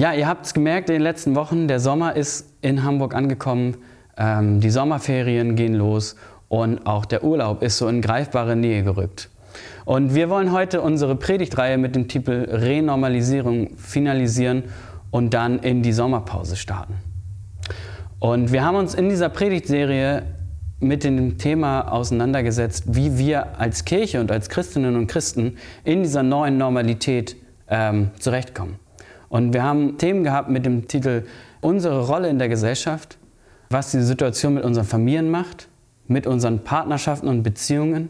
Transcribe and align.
Ja, 0.00 0.12
ihr 0.12 0.28
habt 0.28 0.46
es 0.46 0.54
gemerkt 0.54 0.90
in 0.90 0.94
den 0.94 1.02
letzten 1.02 1.34
Wochen, 1.34 1.66
der 1.66 1.80
Sommer 1.80 2.14
ist 2.14 2.54
in 2.60 2.84
Hamburg 2.84 3.16
angekommen, 3.16 3.78
ähm, 4.16 4.60
die 4.60 4.70
Sommerferien 4.70 5.56
gehen 5.56 5.74
los 5.74 6.14
und 6.46 6.86
auch 6.86 7.04
der 7.04 7.24
Urlaub 7.24 7.64
ist 7.64 7.78
so 7.78 7.88
in 7.88 8.00
greifbare 8.00 8.54
Nähe 8.54 8.84
gerückt. 8.84 9.28
Und 9.86 10.14
wir 10.14 10.30
wollen 10.30 10.52
heute 10.52 10.82
unsere 10.82 11.16
Predigtreihe 11.16 11.78
mit 11.78 11.96
dem 11.96 12.06
Titel 12.06 12.46
Renormalisierung 12.48 13.76
finalisieren 13.76 14.62
und 15.10 15.34
dann 15.34 15.58
in 15.58 15.82
die 15.82 15.92
Sommerpause 15.92 16.54
starten. 16.54 16.94
Und 18.20 18.52
wir 18.52 18.64
haben 18.64 18.76
uns 18.76 18.94
in 18.94 19.08
dieser 19.08 19.30
Predigtserie 19.30 20.22
mit 20.78 21.02
dem 21.02 21.38
Thema 21.38 21.90
auseinandergesetzt, 21.90 22.84
wie 22.86 23.18
wir 23.18 23.58
als 23.58 23.84
Kirche 23.84 24.20
und 24.20 24.30
als 24.30 24.48
Christinnen 24.48 24.94
und 24.94 25.08
Christen 25.08 25.56
in 25.82 26.04
dieser 26.04 26.22
neuen 26.22 26.56
Normalität 26.56 27.34
ähm, 27.68 28.12
zurechtkommen. 28.20 28.78
Und 29.28 29.52
wir 29.52 29.62
haben 29.62 29.98
Themen 29.98 30.24
gehabt 30.24 30.48
mit 30.48 30.64
dem 30.64 30.88
Titel 30.88 31.24
Unsere 31.60 32.06
Rolle 32.06 32.28
in 32.28 32.38
der 32.38 32.48
Gesellschaft, 32.48 33.18
was 33.70 33.90
die 33.90 34.00
Situation 34.00 34.54
mit 34.54 34.64
unseren 34.64 34.86
Familien 34.86 35.30
macht, 35.30 35.68
mit 36.06 36.26
unseren 36.26 36.60
Partnerschaften 36.60 37.28
und 37.28 37.42
Beziehungen, 37.42 38.08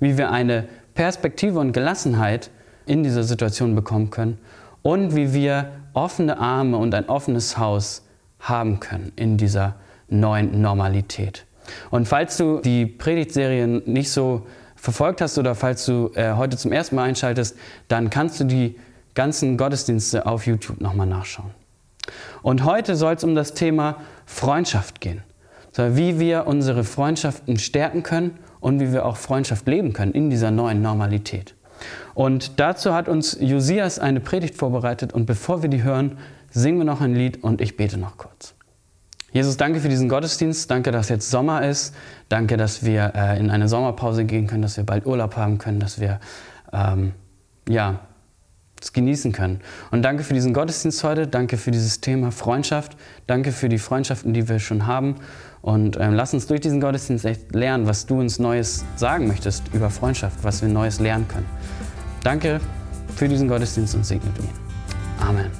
wie 0.00 0.16
wir 0.16 0.30
eine 0.30 0.64
Perspektive 0.94 1.58
und 1.58 1.72
Gelassenheit 1.72 2.50
in 2.86 3.02
dieser 3.02 3.22
Situation 3.22 3.74
bekommen 3.74 4.10
können 4.10 4.38
und 4.82 5.14
wie 5.14 5.32
wir 5.34 5.72
offene 5.92 6.38
Arme 6.38 6.76
und 6.76 6.94
ein 6.94 7.08
offenes 7.08 7.58
Haus 7.58 8.06
haben 8.40 8.80
können 8.80 9.12
in 9.16 9.36
dieser 9.36 9.74
neuen 10.08 10.60
Normalität. 10.60 11.44
Und 11.90 12.06
falls 12.06 12.36
du 12.36 12.60
die 12.60 12.86
Predigtserien 12.86 13.82
nicht 13.86 14.10
so 14.10 14.46
verfolgt 14.76 15.20
hast 15.20 15.36
oder 15.36 15.54
falls 15.54 15.84
du 15.84 16.12
äh, 16.14 16.34
heute 16.34 16.56
zum 16.56 16.70
ersten 16.70 16.96
Mal 16.96 17.04
einschaltest, 17.04 17.56
dann 17.88 18.08
kannst 18.08 18.38
du 18.38 18.44
die 18.44 18.76
ganzen 19.16 19.56
Gottesdienste 19.56 20.26
auf 20.26 20.46
YouTube 20.46 20.80
nochmal 20.80 21.08
nachschauen. 21.08 21.50
Und 22.42 22.64
heute 22.64 22.94
soll 22.94 23.14
es 23.14 23.24
um 23.24 23.34
das 23.34 23.54
Thema 23.54 23.96
Freundschaft 24.24 25.00
gehen. 25.00 25.24
Wie 25.76 26.20
wir 26.20 26.46
unsere 26.46 26.84
Freundschaften 26.84 27.58
stärken 27.58 28.04
können 28.04 28.38
und 28.60 28.80
wie 28.80 28.92
wir 28.92 29.04
auch 29.04 29.16
Freundschaft 29.16 29.66
leben 29.66 29.92
können 29.92 30.12
in 30.12 30.30
dieser 30.30 30.50
neuen 30.50 30.80
Normalität. 30.80 31.54
Und 32.14 32.58
dazu 32.60 32.94
hat 32.94 33.08
uns 33.08 33.36
Josias 33.38 33.98
eine 33.98 34.20
Predigt 34.20 34.54
vorbereitet 34.54 35.12
und 35.12 35.26
bevor 35.26 35.62
wir 35.62 35.68
die 35.68 35.82
hören, 35.82 36.16
singen 36.50 36.78
wir 36.78 36.84
noch 36.84 37.02
ein 37.02 37.14
Lied 37.14 37.42
und 37.42 37.60
ich 37.60 37.76
bete 37.76 37.98
noch 37.98 38.16
kurz. 38.16 38.54
Jesus, 39.32 39.58
danke 39.58 39.80
für 39.80 39.90
diesen 39.90 40.08
Gottesdienst. 40.08 40.70
Danke, 40.70 40.92
dass 40.92 41.10
jetzt 41.10 41.30
Sommer 41.30 41.68
ist. 41.68 41.94
Danke, 42.30 42.56
dass 42.56 42.86
wir 42.86 43.12
äh, 43.14 43.38
in 43.38 43.50
eine 43.50 43.68
Sommerpause 43.68 44.24
gehen 44.24 44.46
können, 44.46 44.62
dass 44.62 44.78
wir 44.78 44.84
bald 44.84 45.04
Urlaub 45.04 45.36
haben 45.36 45.58
können, 45.58 45.78
dass 45.78 46.00
wir 46.00 46.20
ähm, 46.72 47.12
ja, 47.68 48.00
es 48.86 48.92
genießen 48.92 49.32
können. 49.32 49.60
Und 49.90 50.02
danke 50.02 50.22
für 50.22 50.34
diesen 50.34 50.54
Gottesdienst 50.54 51.04
heute, 51.04 51.26
danke 51.26 51.56
für 51.56 51.70
dieses 51.70 52.00
Thema 52.00 52.32
Freundschaft, 52.32 52.96
danke 53.26 53.52
für 53.52 53.68
die 53.68 53.78
Freundschaften, 53.78 54.32
die 54.32 54.48
wir 54.48 54.58
schon 54.58 54.86
haben. 54.86 55.16
Und 55.62 55.98
ähm, 56.00 56.14
lass 56.14 56.32
uns 56.32 56.46
durch 56.46 56.60
diesen 56.60 56.80
Gottesdienst 56.80 57.24
echt 57.24 57.54
lernen, 57.54 57.86
was 57.86 58.06
du 58.06 58.20
uns 58.20 58.38
Neues 58.38 58.84
sagen 58.96 59.26
möchtest 59.26 59.64
über 59.74 59.90
Freundschaft, 59.90 60.38
was 60.42 60.62
wir 60.62 60.68
Neues 60.68 61.00
lernen 61.00 61.26
können. 61.28 61.46
Danke 62.22 62.60
für 63.16 63.28
diesen 63.28 63.48
Gottesdienst 63.48 63.94
und 63.94 64.06
segne 64.06 64.30
du 64.36 64.42
ihn. 64.42 64.48
Amen. 65.20 65.50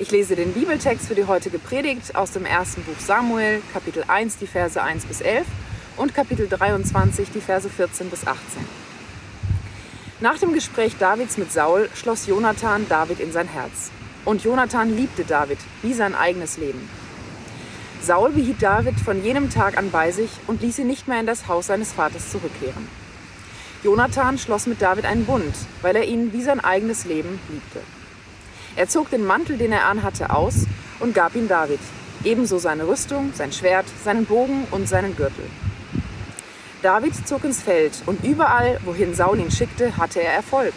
Ich 0.00 0.10
lese 0.12 0.36
den 0.36 0.52
Bibeltext 0.52 1.08
für 1.08 1.14
die 1.14 1.24
heutige 1.24 1.58
Predigt 1.58 2.14
aus 2.14 2.30
dem 2.32 2.44
ersten 2.44 2.82
Buch 2.82 3.00
Samuel, 3.00 3.60
Kapitel 3.72 4.04
1, 4.06 4.38
die 4.38 4.46
Verse 4.46 4.80
1 4.80 5.06
bis 5.06 5.20
11 5.20 5.46
und 5.96 6.14
Kapitel 6.14 6.48
23, 6.48 7.30
die 7.32 7.40
Verse 7.40 7.68
14 7.68 8.08
bis 8.08 8.26
18. 8.26 8.87
Nach 10.20 10.36
dem 10.36 10.52
Gespräch 10.52 10.96
Davids 10.98 11.38
mit 11.38 11.52
Saul 11.52 11.88
schloss 11.94 12.26
Jonathan 12.26 12.88
David 12.88 13.20
in 13.20 13.30
sein 13.30 13.46
Herz. 13.46 13.92
Und 14.24 14.42
Jonathan 14.42 14.96
liebte 14.96 15.24
David 15.24 15.58
wie 15.82 15.94
sein 15.94 16.16
eigenes 16.16 16.56
Leben. 16.56 16.90
Saul 18.02 18.30
behielt 18.30 18.60
David 18.60 18.98
von 18.98 19.22
jenem 19.22 19.48
Tag 19.48 19.78
an 19.78 19.92
bei 19.92 20.10
sich 20.10 20.30
und 20.48 20.60
ließ 20.60 20.80
ihn 20.80 20.88
nicht 20.88 21.06
mehr 21.06 21.20
in 21.20 21.26
das 21.26 21.46
Haus 21.46 21.68
seines 21.68 21.92
Vaters 21.92 22.32
zurückkehren. 22.32 22.88
Jonathan 23.84 24.38
schloss 24.38 24.66
mit 24.66 24.82
David 24.82 25.04
einen 25.04 25.24
Bund, 25.24 25.54
weil 25.82 25.94
er 25.94 26.04
ihn 26.04 26.32
wie 26.32 26.42
sein 26.42 26.58
eigenes 26.58 27.04
Leben 27.04 27.38
liebte. 27.48 27.80
Er 28.74 28.88
zog 28.88 29.10
den 29.10 29.24
Mantel, 29.24 29.56
den 29.56 29.70
er 29.70 29.86
anhatte, 29.86 30.30
aus 30.30 30.66
und 30.98 31.14
gab 31.14 31.36
ihn 31.36 31.46
David, 31.46 31.80
ebenso 32.24 32.58
seine 32.58 32.88
Rüstung, 32.88 33.32
sein 33.34 33.52
Schwert, 33.52 33.86
seinen 34.02 34.26
Bogen 34.26 34.66
und 34.72 34.88
seinen 34.88 35.14
Gürtel. 35.14 35.44
David 36.82 37.26
zog 37.26 37.42
ins 37.42 37.60
Feld 37.60 38.04
und 38.06 38.24
überall, 38.24 38.78
wohin 38.84 39.12
Saul 39.12 39.40
ihn 39.40 39.50
schickte, 39.50 39.96
hatte 39.96 40.22
er 40.22 40.32
Erfolg, 40.32 40.72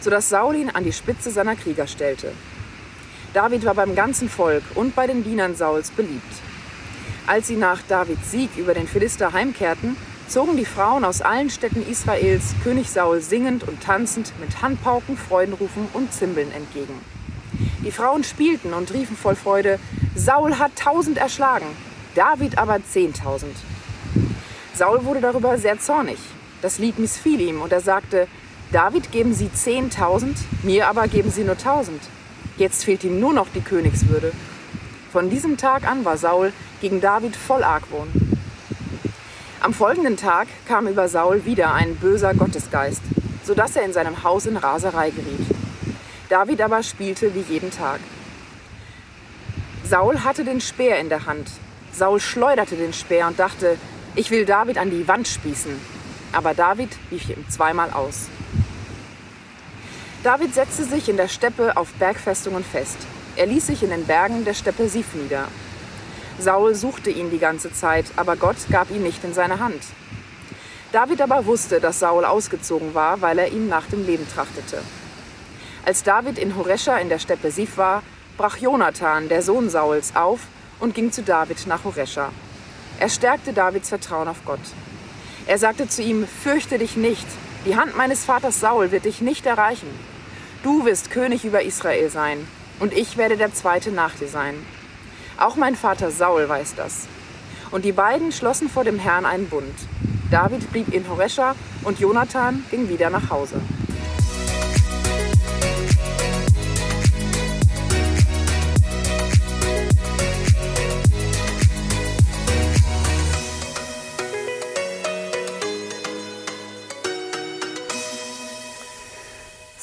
sodass 0.00 0.30
Saul 0.30 0.56
ihn 0.56 0.70
an 0.70 0.84
die 0.84 0.92
Spitze 0.92 1.30
seiner 1.30 1.54
Krieger 1.54 1.86
stellte. 1.86 2.32
David 3.34 3.66
war 3.66 3.74
beim 3.74 3.94
ganzen 3.94 4.30
Volk 4.30 4.62
und 4.74 4.94
bei 4.94 5.06
den 5.06 5.22
Dienern 5.22 5.54
Sauls 5.54 5.90
beliebt. 5.90 6.22
Als 7.26 7.48
sie 7.48 7.56
nach 7.56 7.82
Davids 7.88 8.30
Sieg 8.30 8.56
über 8.56 8.72
den 8.72 8.88
Philister 8.88 9.34
heimkehrten, 9.34 9.96
zogen 10.28 10.56
die 10.56 10.64
Frauen 10.64 11.04
aus 11.04 11.20
allen 11.20 11.50
Städten 11.50 11.86
Israels 11.86 12.54
König 12.62 12.88
Saul 12.88 13.20
singend 13.20 13.68
und 13.68 13.82
tanzend 13.82 14.32
mit 14.40 14.62
Handpauken, 14.62 15.18
Freudenrufen 15.18 15.88
und 15.92 16.10
Zimbeln 16.14 16.52
entgegen. 16.52 16.98
Die 17.84 17.92
Frauen 17.92 18.24
spielten 18.24 18.72
und 18.72 18.94
riefen 18.94 19.16
voll 19.16 19.36
Freude, 19.36 19.78
Saul 20.14 20.58
hat 20.58 20.76
tausend 20.76 21.18
erschlagen, 21.18 21.66
David 22.14 22.56
aber 22.56 22.82
zehntausend. 22.82 23.56
Saul 24.74 25.04
wurde 25.04 25.20
darüber 25.20 25.56
sehr 25.56 25.78
zornig. 25.78 26.18
Das 26.60 26.78
Lied 26.78 26.98
missfiel 26.98 27.40
ihm 27.40 27.60
und 27.60 27.72
er 27.72 27.80
sagte, 27.80 28.26
David 28.72 29.12
geben 29.12 29.34
Sie 29.34 29.48
10.000, 29.48 30.34
mir 30.64 30.88
aber 30.88 31.06
geben 31.06 31.30
Sie 31.30 31.44
nur 31.44 31.54
1.000. 31.54 31.90
Jetzt 32.56 32.84
fehlt 32.84 33.04
ihm 33.04 33.20
nur 33.20 33.32
noch 33.32 33.48
die 33.54 33.60
Königswürde. 33.60 34.32
Von 35.12 35.30
diesem 35.30 35.56
Tag 35.56 35.88
an 35.88 36.04
war 36.04 36.16
Saul 36.16 36.52
gegen 36.80 37.00
David 37.00 37.36
voll 37.36 37.62
Argwohn. 37.62 38.08
Am 39.60 39.72
folgenden 39.72 40.16
Tag 40.16 40.48
kam 40.66 40.88
über 40.88 41.08
Saul 41.08 41.44
wieder 41.44 41.72
ein 41.72 41.94
böser 41.96 42.34
Gottesgeist, 42.34 43.02
sodass 43.44 43.76
er 43.76 43.84
in 43.84 43.92
seinem 43.92 44.24
Haus 44.24 44.46
in 44.46 44.56
Raserei 44.56 45.10
geriet. 45.10 45.46
David 46.28 46.60
aber 46.60 46.82
spielte 46.82 47.32
wie 47.34 47.44
jeden 47.48 47.70
Tag. 47.70 48.00
Saul 49.88 50.24
hatte 50.24 50.44
den 50.44 50.60
Speer 50.60 50.98
in 50.98 51.08
der 51.08 51.26
Hand. 51.26 51.48
Saul 51.92 52.18
schleuderte 52.18 52.74
den 52.74 52.92
Speer 52.92 53.28
und 53.28 53.38
dachte, 53.38 53.78
ich 54.16 54.30
will 54.30 54.44
David 54.44 54.78
an 54.78 54.90
die 54.90 55.08
Wand 55.08 55.26
spießen. 55.26 55.78
Aber 56.32 56.54
David 56.54 56.90
rief 57.10 57.28
ihm 57.28 57.48
zweimal 57.48 57.90
aus. 57.90 58.28
David 60.22 60.54
setzte 60.54 60.84
sich 60.84 61.08
in 61.08 61.16
der 61.16 61.28
Steppe 61.28 61.76
auf 61.76 61.92
Bergfestungen 61.94 62.64
fest. 62.64 62.96
Er 63.36 63.46
ließ 63.46 63.66
sich 63.66 63.82
in 63.82 63.90
den 63.90 64.06
Bergen 64.06 64.44
der 64.44 64.54
Steppe 64.54 64.88
Sif 64.88 65.14
nieder. 65.14 65.48
Saul 66.38 66.74
suchte 66.74 67.10
ihn 67.10 67.30
die 67.30 67.38
ganze 67.38 67.72
Zeit, 67.72 68.06
aber 68.16 68.36
Gott 68.36 68.56
gab 68.70 68.90
ihn 68.90 69.02
nicht 69.02 69.22
in 69.24 69.34
seine 69.34 69.60
Hand. 69.60 69.82
David 70.92 71.20
aber 71.20 71.46
wusste, 71.46 71.80
dass 71.80 71.98
Saul 71.98 72.24
ausgezogen 72.24 72.94
war, 72.94 73.20
weil 73.20 73.38
er 73.38 73.48
ihm 73.52 73.68
nach 73.68 73.86
dem 73.86 74.06
Leben 74.06 74.26
trachtete. 74.32 74.78
Als 75.84 76.02
David 76.02 76.38
in 76.38 76.56
Horesha 76.56 76.96
in 76.98 77.08
der 77.08 77.18
Steppe 77.18 77.50
Sif 77.50 77.76
war, 77.76 78.02
brach 78.36 78.56
Jonathan, 78.58 79.28
der 79.28 79.42
Sohn 79.42 79.68
Sauls, 79.68 80.16
auf 80.16 80.40
und 80.80 80.94
ging 80.94 81.12
zu 81.12 81.22
David 81.22 81.66
nach 81.66 81.84
Horesha. 81.84 82.30
Er 83.00 83.08
stärkte 83.08 83.52
Davids 83.52 83.88
Vertrauen 83.88 84.28
auf 84.28 84.44
Gott. 84.44 84.60
Er 85.46 85.58
sagte 85.58 85.88
zu 85.88 86.02
ihm, 86.02 86.26
fürchte 86.26 86.78
dich 86.78 86.96
nicht, 86.96 87.26
die 87.66 87.76
Hand 87.76 87.96
meines 87.96 88.24
Vaters 88.24 88.60
Saul 88.60 88.90
wird 88.90 89.04
dich 89.04 89.20
nicht 89.20 89.46
erreichen. 89.46 89.88
Du 90.62 90.84
wirst 90.84 91.10
König 91.10 91.44
über 91.44 91.62
Israel 91.62 92.08
sein, 92.10 92.46
und 92.80 92.92
ich 92.92 93.16
werde 93.16 93.36
der 93.36 93.52
Zweite 93.52 93.90
nach 93.90 94.14
dir 94.14 94.28
sein. 94.28 94.54
Auch 95.38 95.56
mein 95.56 95.76
Vater 95.76 96.10
Saul 96.10 96.48
weiß 96.48 96.74
das. 96.76 97.06
Und 97.70 97.84
die 97.84 97.92
beiden 97.92 98.32
schlossen 98.32 98.68
vor 98.68 98.84
dem 98.84 98.98
Herrn 98.98 99.26
einen 99.26 99.48
Bund. 99.48 99.74
David 100.30 100.70
blieb 100.72 100.92
in 100.92 101.08
Horesha 101.08 101.54
und 101.82 102.00
Jonathan 102.00 102.64
ging 102.70 102.88
wieder 102.88 103.10
nach 103.10 103.30
Hause. 103.30 103.60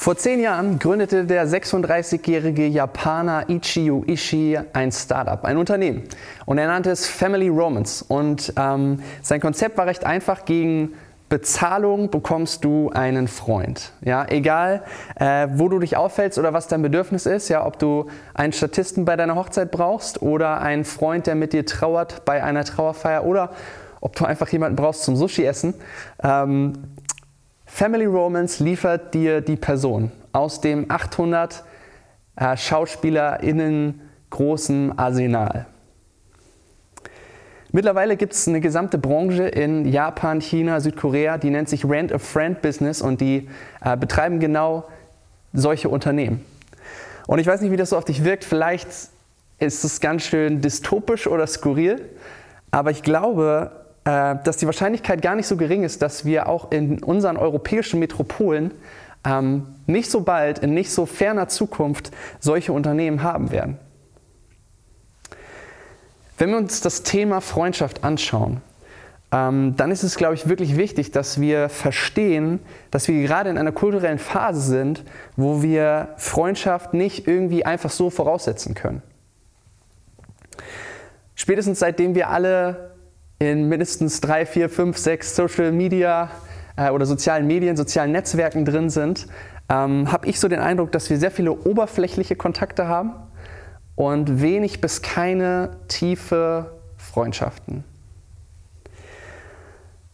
Vor 0.02 0.16
zehn 0.16 0.40
Jahren 0.40 0.80
gründete 0.80 1.26
der 1.26 1.46
36-jährige 1.46 2.66
Japaner 2.66 3.48
Ichio 3.48 4.02
Ishii 4.04 4.58
ein 4.72 4.90
Startup, 4.90 5.44
ein 5.44 5.56
Unternehmen. 5.56 6.02
Und 6.44 6.58
er 6.58 6.66
nannte 6.66 6.90
es 6.90 7.06
Family 7.06 7.48
Romance. 7.48 8.04
Und 8.08 8.52
ähm, 8.56 9.00
sein 9.22 9.40
Konzept 9.40 9.78
war 9.78 9.86
recht 9.86 10.04
einfach. 10.04 10.44
Gegen 10.44 10.94
Bezahlung 11.28 12.10
bekommst 12.10 12.64
du 12.64 12.90
einen 12.90 13.28
Freund. 13.28 13.92
Ja, 14.00 14.26
egal, 14.28 14.82
äh, 15.20 15.46
wo 15.52 15.68
du 15.68 15.78
dich 15.78 15.96
auffällst 15.96 16.36
oder 16.36 16.52
was 16.52 16.66
dein 16.66 16.82
Bedürfnis 16.82 17.24
ist, 17.24 17.48
ja, 17.48 17.64
ob 17.64 17.78
du 17.78 18.06
einen 18.34 18.52
Statisten 18.52 19.04
bei 19.04 19.14
deiner 19.14 19.36
Hochzeit 19.36 19.70
brauchst 19.70 20.20
oder 20.20 20.60
einen 20.62 20.84
Freund, 20.84 21.28
der 21.28 21.36
mit 21.36 21.52
dir 21.52 21.64
trauert 21.64 22.24
bei 22.24 22.42
einer 22.42 22.64
Trauerfeier 22.64 23.22
oder 23.24 23.52
ob 24.00 24.16
du 24.16 24.24
einfach 24.24 24.48
jemanden 24.48 24.74
brauchst 24.74 25.04
zum 25.04 25.14
Sushi 25.14 25.44
essen. 25.44 25.74
Ähm, 26.24 26.72
Family 27.74 28.04
Romance 28.04 28.62
liefert 28.62 29.14
dir 29.14 29.40
die 29.40 29.56
Person 29.56 30.12
aus 30.32 30.60
dem 30.60 30.90
800 30.90 31.64
äh, 32.36 32.54
SchauspielerInnen 32.54 34.02
großem 34.28 34.92
Arsenal. 34.98 35.64
Mittlerweile 37.72 38.18
gibt 38.18 38.34
es 38.34 38.46
eine 38.46 38.60
gesamte 38.60 38.98
Branche 38.98 39.44
in 39.44 39.86
Japan, 39.86 40.42
China, 40.42 40.80
Südkorea, 40.80 41.38
die 41.38 41.48
nennt 41.48 41.70
sich 41.70 41.88
Rent-a-Friend-Business 41.88 43.00
und 43.00 43.22
die 43.22 43.48
äh, 43.80 43.96
betreiben 43.96 44.38
genau 44.38 44.84
solche 45.54 45.88
Unternehmen. 45.88 46.44
Und 47.26 47.38
ich 47.38 47.46
weiß 47.46 47.62
nicht, 47.62 47.72
wie 47.72 47.76
das 47.76 47.88
so 47.88 47.96
auf 47.96 48.04
dich 48.04 48.22
wirkt. 48.22 48.44
Vielleicht 48.44 48.88
ist 49.58 49.82
es 49.82 50.00
ganz 50.00 50.24
schön 50.24 50.60
dystopisch 50.60 51.26
oder 51.26 51.46
skurril, 51.46 52.10
aber 52.70 52.90
ich 52.90 53.02
glaube, 53.02 53.81
dass 54.04 54.56
die 54.56 54.66
Wahrscheinlichkeit 54.66 55.22
gar 55.22 55.36
nicht 55.36 55.46
so 55.46 55.56
gering 55.56 55.84
ist, 55.84 56.02
dass 56.02 56.24
wir 56.24 56.48
auch 56.48 56.72
in 56.72 57.02
unseren 57.04 57.36
europäischen 57.36 58.00
Metropolen 58.00 58.72
ähm, 59.24 59.66
nicht 59.86 60.10
so 60.10 60.22
bald, 60.22 60.58
in 60.58 60.74
nicht 60.74 60.90
so 60.90 61.06
ferner 61.06 61.48
Zukunft 61.48 62.10
solche 62.40 62.72
Unternehmen 62.72 63.22
haben 63.22 63.50
werden. 63.50 63.78
Wenn 66.38 66.50
wir 66.50 66.56
uns 66.56 66.80
das 66.80 67.04
Thema 67.04 67.40
Freundschaft 67.40 68.02
anschauen, 68.02 68.60
ähm, 69.30 69.74
dann 69.76 69.90
ist 69.90 70.02
es, 70.02 70.16
glaube 70.16 70.34
ich, 70.34 70.48
wirklich 70.48 70.76
wichtig, 70.76 71.10
dass 71.12 71.40
wir 71.40 71.68
verstehen, 71.68 72.60
dass 72.90 73.08
wir 73.08 73.22
gerade 73.22 73.48
in 73.48 73.58
einer 73.58 73.72
kulturellen 73.72 74.18
Phase 74.18 74.60
sind, 74.60 75.04
wo 75.36 75.62
wir 75.62 76.08
Freundschaft 76.16 76.94
nicht 76.94 77.26
irgendwie 77.26 77.64
einfach 77.64 77.90
so 77.90 78.10
voraussetzen 78.10 78.74
können. 78.74 79.02
Spätestens 81.34 81.78
seitdem 81.78 82.14
wir 82.14 82.28
alle 82.28 82.91
in 83.50 83.68
mindestens 83.68 84.20
drei, 84.20 84.46
vier, 84.46 84.68
fünf, 84.68 84.96
sechs 84.96 85.34
Social 85.34 85.72
Media 85.72 86.30
äh, 86.76 86.90
oder 86.90 87.06
sozialen 87.06 87.46
Medien, 87.46 87.76
sozialen 87.76 88.12
Netzwerken 88.12 88.64
drin 88.64 88.88
sind, 88.88 89.26
ähm, 89.68 90.12
habe 90.12 90.28
ich 90.28 90.38
so 90.38 90.46
den 90.46 90.60
Eindruck, 90.60 90.92
dass 90.92 91.10
wir 91.10 91.16
sehr 91.16 91.32
viele 91.32 91.52
oberflächliche 91.52 92.36
Kontakte 92.36 92.86
haben 92.86 93.14
und 93.96 94.40
wenig 94.40 94.80
bis 94.80 95.02
keine 95.02 95.70
tiefe 95.88 96.70
Freundschaften. 96.96 97.82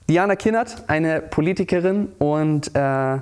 Diana 0.08 0.36
Kinnert, 0.36 0.84
eine 0.86 1.20
Politikerin 1.20 2.08
und 2.19 2.74
äh, 2.74 3.19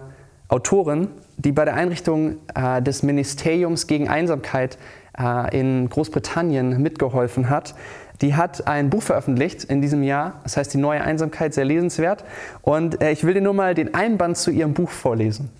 Autorin, 0.48 1.08
die 1.36 1.50
bei 1.50 1.64
der 1.64 1.74
Einrichtung 1.74 2.36
äh, 2.54 2.80
des 2.80 3.02
Ministeriums 3.02 3.88
gegen 3.88 4.08
Einsamkeit 4.08 4.78
äh, 5.18 5.58
in 5.58 5.88
Großbritannien 5.88 6.80
mitgeholfen 6.80 7.50
hat, 7.50 7.74
die 8.20 8.34
hat 8.34 8.66
ein 8.66 8.90
Buch 8.90 9.02
veröffentlicht 9.02 9.64
in 9.64 9.82
diesem 9.82 10.02
Jahr, 10.02 10.40
das 10.42 10.56
heißt 10.56 10.72
Die 10.72 10.78
neue 10.78 11.02
Einsamkeit, 11.02 11.54
sehr 11.54 11.64
lesenswert. 11.64 12.24
Und 12.62 13.02
äh, 13.02 13.12
ich 13.12 13.24
will 13.24 13.34
dir 13.34 13.40
nur 13.40 13.54
mal 13.54 13.74
den 13.74 13.94
Einband 13.94 14.36
zu 14.36 14.50
ihrem 14.50 14.74
Buch 14.74 14.90
vorlesen. 14.90 15.50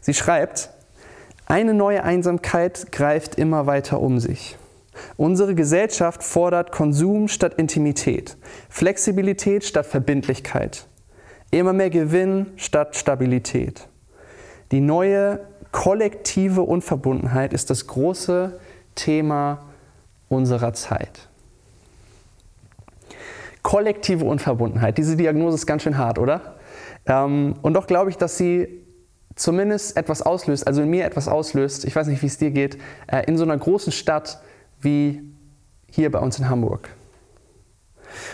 Sie 0.00 0.14
schreibt, 0.14 0.70
eine 1.46 1.74
neue 1.74 2.02
Einsamkeit 2.02 2.92
greift 2.92 3.36
immer 3.36 3.66
weiter 3.66 4.00
um 4.00 4.20
sich. 4.20 4.56
Unsere 5.16 5.54
Gesellschaft 5.54 6.22
fordert 6.22 6.72
Konsum 6.72 7.28
statt 7.28 7.54
Intimität, 7.56 8.36
Flexibilität 8.68 9.64
statt 9.64 9.86
Verbindlichkeit, 9.86 10.86
immer 11.50 11.72
mehr 11.72 11.90
Gewinn 11.90 12.46
statt 12.56 12.96
Stabilität. 12.96 13.88
Die 14.72 14.80
neue 14.80 15.40
kollektive 15.70 16.62
Unverbundenheit 16.62 17.52
ist 17.52 17.70
das 17.70 17.86
große 17.86 18.58
Thema 18.94 19.65
unserer 20.28 20.72
Zeit. 20.72 21.28
Kollektive 23.62 24.24
Unverbundenheit, 24.24 24.96
diese 24.98 25.16
Diagnose 25.16 25.56
ist 25.56 25.66
ganz 25.66 25.82
schön 25.82 25.98
hart, 25.98 26.18
oder? 26.18 26.56
Ähm, 27.06 27.54
und 27.62 27.74
doch 27.74 27.86
glaube 27.86 28.10
ich, 28.10 28.16
dass 28.16 28.36
sie 28.36 28.86
zumindest 29.34 29.96
etwas 29.96 30.22
auslöst, 30.22 30.66
also 30.66 30.82
in 30.82 30.88
mir 30.88 31.04
etwas 31.04 31.28
auslöst, 31.28 31.84
ich 31.84 31.94
weiß 31.94 32.06
nicht, 32.06 32.22
wie 32.22 32.26
es 32.26 32.38
dir 32.38 32.50
geht, 32.50 32.78
äh, 33.06 33.24
in 33.26 33.36
so 33.36 33.44
einer 33.44 33.56
großen 33.56 33.92
Stadt 33.92 34.40
wie 34.80 35.22
hier 35.90 36.10
bei 36.10 36.18
uns 36.18 36.38
in 36.38 36.48
Hamburg. 36.48 36.90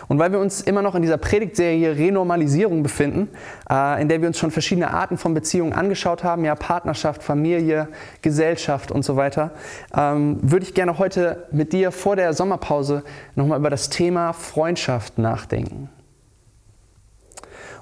Und 0.09 0.19
weil 0.19 0.33
wir 0.33 0.39
uns 0.39 0.61
immer 0.61 0.83
noch 0.83 0.95
in 0.95 1.03
dieser 1.03 1.19
Predigtserie 1.19 1.97
Renormalisierung 1.97 2.83
befinden, 2.83 3.29
äh, 3.71 4.01
in 4.01 4.09
der 4.09 4.21
wir 4.21 4.29
uns 4.29 4.39
schon 4.39 4.51
verschiedene 4.51 4.93
Arten 4.93 5.19
von 5.19 5.35
Beziehungen 5.35 5.73
angeschaut 5.73 6.25
haben, 6.25 6.45
ja 6.45 6.55
Partnerschaft, 6.55 7.23
Familie, 7.23 7.89
Gesellschaft 8.23 8.91
und 8.91 9.05
so 9.05 9.17
weiter, 9.17 9.53
ähm, 9.97 10.39
würde 10.43 10.65
ich 10.65 10.75
gerne 10.75 10.99
heute 10.99 11.47
mit 11.53 11.73
dir 11.73 11.93
vor 11.93 12.17
der 12.17 12.33
Sommerpause 12.33 13.05
nochmal 13.35 13.59
über 13.59 13.71
das 13.71 13.91
Thema 13.91 14.33
Freundschaft 14.33 15.19
nachdenken. 15.19 15.89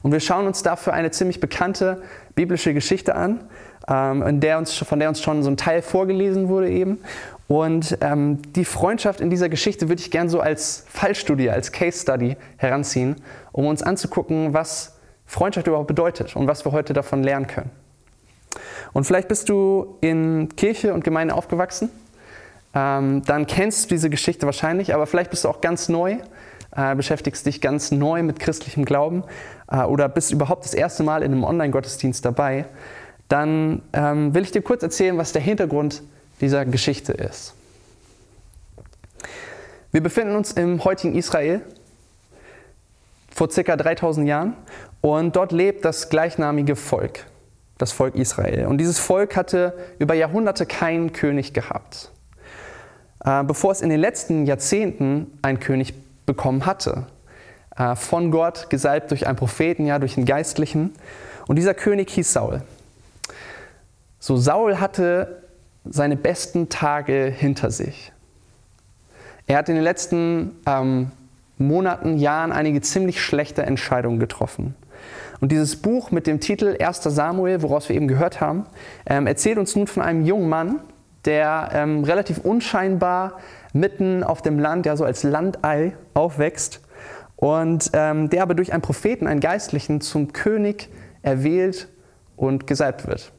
Und 0.02 0.12
wir 0.12 0.20
schauen 0.20 0.46
uns 0.46 0.62
dafür 0.62 0.94
eine 0.94 1.10
ziemlich 1.10 1.40
bekannte 1.40 2.02
biblische 2.34 2.72
Geschichte 2.72 3.14
an, 3.14 3.40
ähm, 3.88 4.22
in 4.22 4.40
der 4.40 4.58
uns, 4.58 4.74
von 4.76 4.98
der 4.98 5.08
uns 5.08 5.20
schon 5.20 5.42
so 5.42 5.50
ein 5.50 5.56
Teil 5.56 5.82
vorgelesen 5.82 6.48
wurde 6.48 6.70
eben. 6.70 6.98
Und 7.50 7.98
ähm, 8.00 8.38
die 8.52 8.64
Freundschaft 8.64 9.20
in 9.20 9.28
dieser 9.28 9.48
Geschichte 9.48 9.88
würde 9.88 10.00
ich 10.00 10.12
gerne 10.12 10.30
so 10.30 10.38
als 10.38 10.84
Fallstudie, 10.88 11.50
als 11.50 11.72
Case 11.72 12.00
Study 12.00 12.36
heranziehen, 12.58 13.16
um 13.50 13.66
uns 13.66 13.82
anzugucken, 13.82 14.54
was 14.54 15.00
Freundschaft 15.26 15.66
überhaupt 15.66 15.88
bedeutet 15.88 16.36
und 16.36 16.46
was 16.46 16.64
wir 16.64 16.70
heute 16.70 16.92
davon 16.92 17.24
lernen 17.24 17.48
können. 17.48 17.72
Und 18.92 19.02
vielleicht 19.02 19.26
bist 19.26 19.48
du 19.48 19.96
in 20.00 20.48
Kirche 20.54 20.94
und 20.94 21.02
Gemeinde 21.02 21.34
aufgewachsen, 21.34 21.90
ähm, 22.72 23.24
dann 23.24 23.48
kennst 23.48 23.86
du 23.86 23.94
diese 23.96 24.10
Geschichte 24.10 24.46
wahrscheinlich, 24.46 24.94
aber 24.94 25.08
vielleicht 25.08 25.30
bist 25.30 25.42
du 25.42 25.48
auch 25.48 25.60
ganz 25.60 25.88
neu 25.88 26.18
äh, 26.76 26.94
beschäftigst 26.94 27.46
dich 27.46 27.60
ganz 27.60 27.90
neu 27.90 28.22
mit 28.22 28.38
christlichem 28.38 28.84
Glauben 28.84 29.24
äh, 29.68 29.82
oder 29.82 30.08
bist 30.08 30.30
überhaupt 30.30 30.66
das 30.66 30.74
erste 30.74 31.02
Mal 31.02 31.24
in 31.24 31.32
einem 31.32 31.42
Online-Gottesdienst 31.42 32.24
dabei, 32.24 32.66
dann 33.26 33.82
ähm, 33.92 34.36
will 34.36 34.44
ich 34.44 34.52
dir 34.52 34.62
kurz 34.62 34.84
erzählen, 34.84 35.18
was 35.18 35.32
der 35.32 35.42
Hintergrund 35.42 36.04
dieser 36.40 36.64
Geschichte 36.64 37.12
ist. 37.12 37.54
Wir 39.92 40.02
befinden 40.02 40.36
uns 40.36 40.52
im 40.52 40.84
heutigen 40.84 41.14
Israel 41.16 41.62
vor 43.30 43.50
circa 43.50 43.76
3000 43.76 44.28
Jahren 44.28 44.56
und 45.00 45.34
dort 45.36 45.52
lebt 45.52 45.84
das 45.84 46.08
gleichnamige 46.08 46.76
Volk, 46.76 47.26
das 47.78 47.92
Volk 47.92 48.14
Israel. 48.14 48.66
Und 48.66 48.78
dieses 48.78 48.98
Volk 48.98 49.36
hatte 49.36 49.74
über 49.98 50.14
Jahrhunderte 50.14 50.66
keinen 50.66 51.12
König 51.12 51.52
gehabt. 51.52 52.10
Äh, 53.24 53.44
bevor 53.44 53.72
es 53.72 53.80
in 53.80 53.90
den 53.90 54.00
letzten 54.00 54.46
Jahrzehnten 54.46 55.38
einen 55.42 55.60
König 55.60 55.94
bekommen 56.26 56.66
hatte. 56.66 57.06
Äh, 57.76 57.96
von 57.96 58.30
Gott, 58.30 58.70
gesalbt 58.70 59.10
durch 59.10 59.26
einen 59.26 59.36
Propheten, 59.36 59.86
ja, 59.86 59.98
durch 59.98 60.16
einen 60.16 60.26
Geistlichen. 60.26 60.94
Und 61.46 61.56
dieser 61.56 61.74
König 61.74 62.10
hieß 62.10 62.32
Saul. 62.32 62.62
So, 64.18 64.36
Saul 64.36 64.80
hatte 64.80 65.42
seine 65.84 66.16
besten 66.16 66.68
Tage 66.68 67.32
hinter 67.34 67.70
sich. 67.70 68.12
Er 69.46 69.58
hat 69.58 69.68
in 69.68 69.74
den 69.74 69.84
letzten 69.84 70.56
ähm, 70.66 71.10
Monaten, 71.58 72.18
Jahren 72.18 72.52
einige 72.52 72.80
ziemlich 72.80 73.20
schlechte 73.20 73.62
Entscheidungen 73.62 74.18
getroffen. 74.18 74.74
Und 75.40 75.52
dieses 75.52 75.76
Buch 75.76 76.10
mit 76.10 76.26
dem 76.26 76.40
Titel 76.40 76.76
1. 76.80 77.02
Samuel, 77.02 77.62
woraus 77.62 77.88
wir 77.88 77.96
eben 77.96 78.08
gehört 78.08 78.40
haben, 78.40 78.66
ähm, 79.06 79.26
erzählt 79.26 79.58
uns 79.58 79.74
nun 79.74 79.86
von 79.86 80.02
einem 80.02 80.24
jungen 80.24 80.48
Mann, 80.48 80.80
der 81.24 81.70
ähm, 81.72 82.04
relativ 82.04 82.38
unscheinbar 82.38 83.38
mitten 83.72 84.22
auf 84.22 84.42
dem 84.42 84.58
Land, 84.58 84.86
ja 84.86 84.96
so 84.96 85.04
als 85.04 85.22
Landei 85.22 85.94
aufwächst 86.14 86.80
und 87.36 87.90
ähm, 87.92 88.30
der 88.30 88.42
aber 88.42 88.54
durch 88.54 88.72
einen 88.72 88.82
Propheten, 88.82 89.26
einen 89.26 89.40
Geistlichen, 89.40 90.00
zum 90.00 90.32
König 90.32 90.88
erwählt 91.22 91.88
und 92.36 92.66
gesalbt 92.66 93.06
wird. 93.06 93.32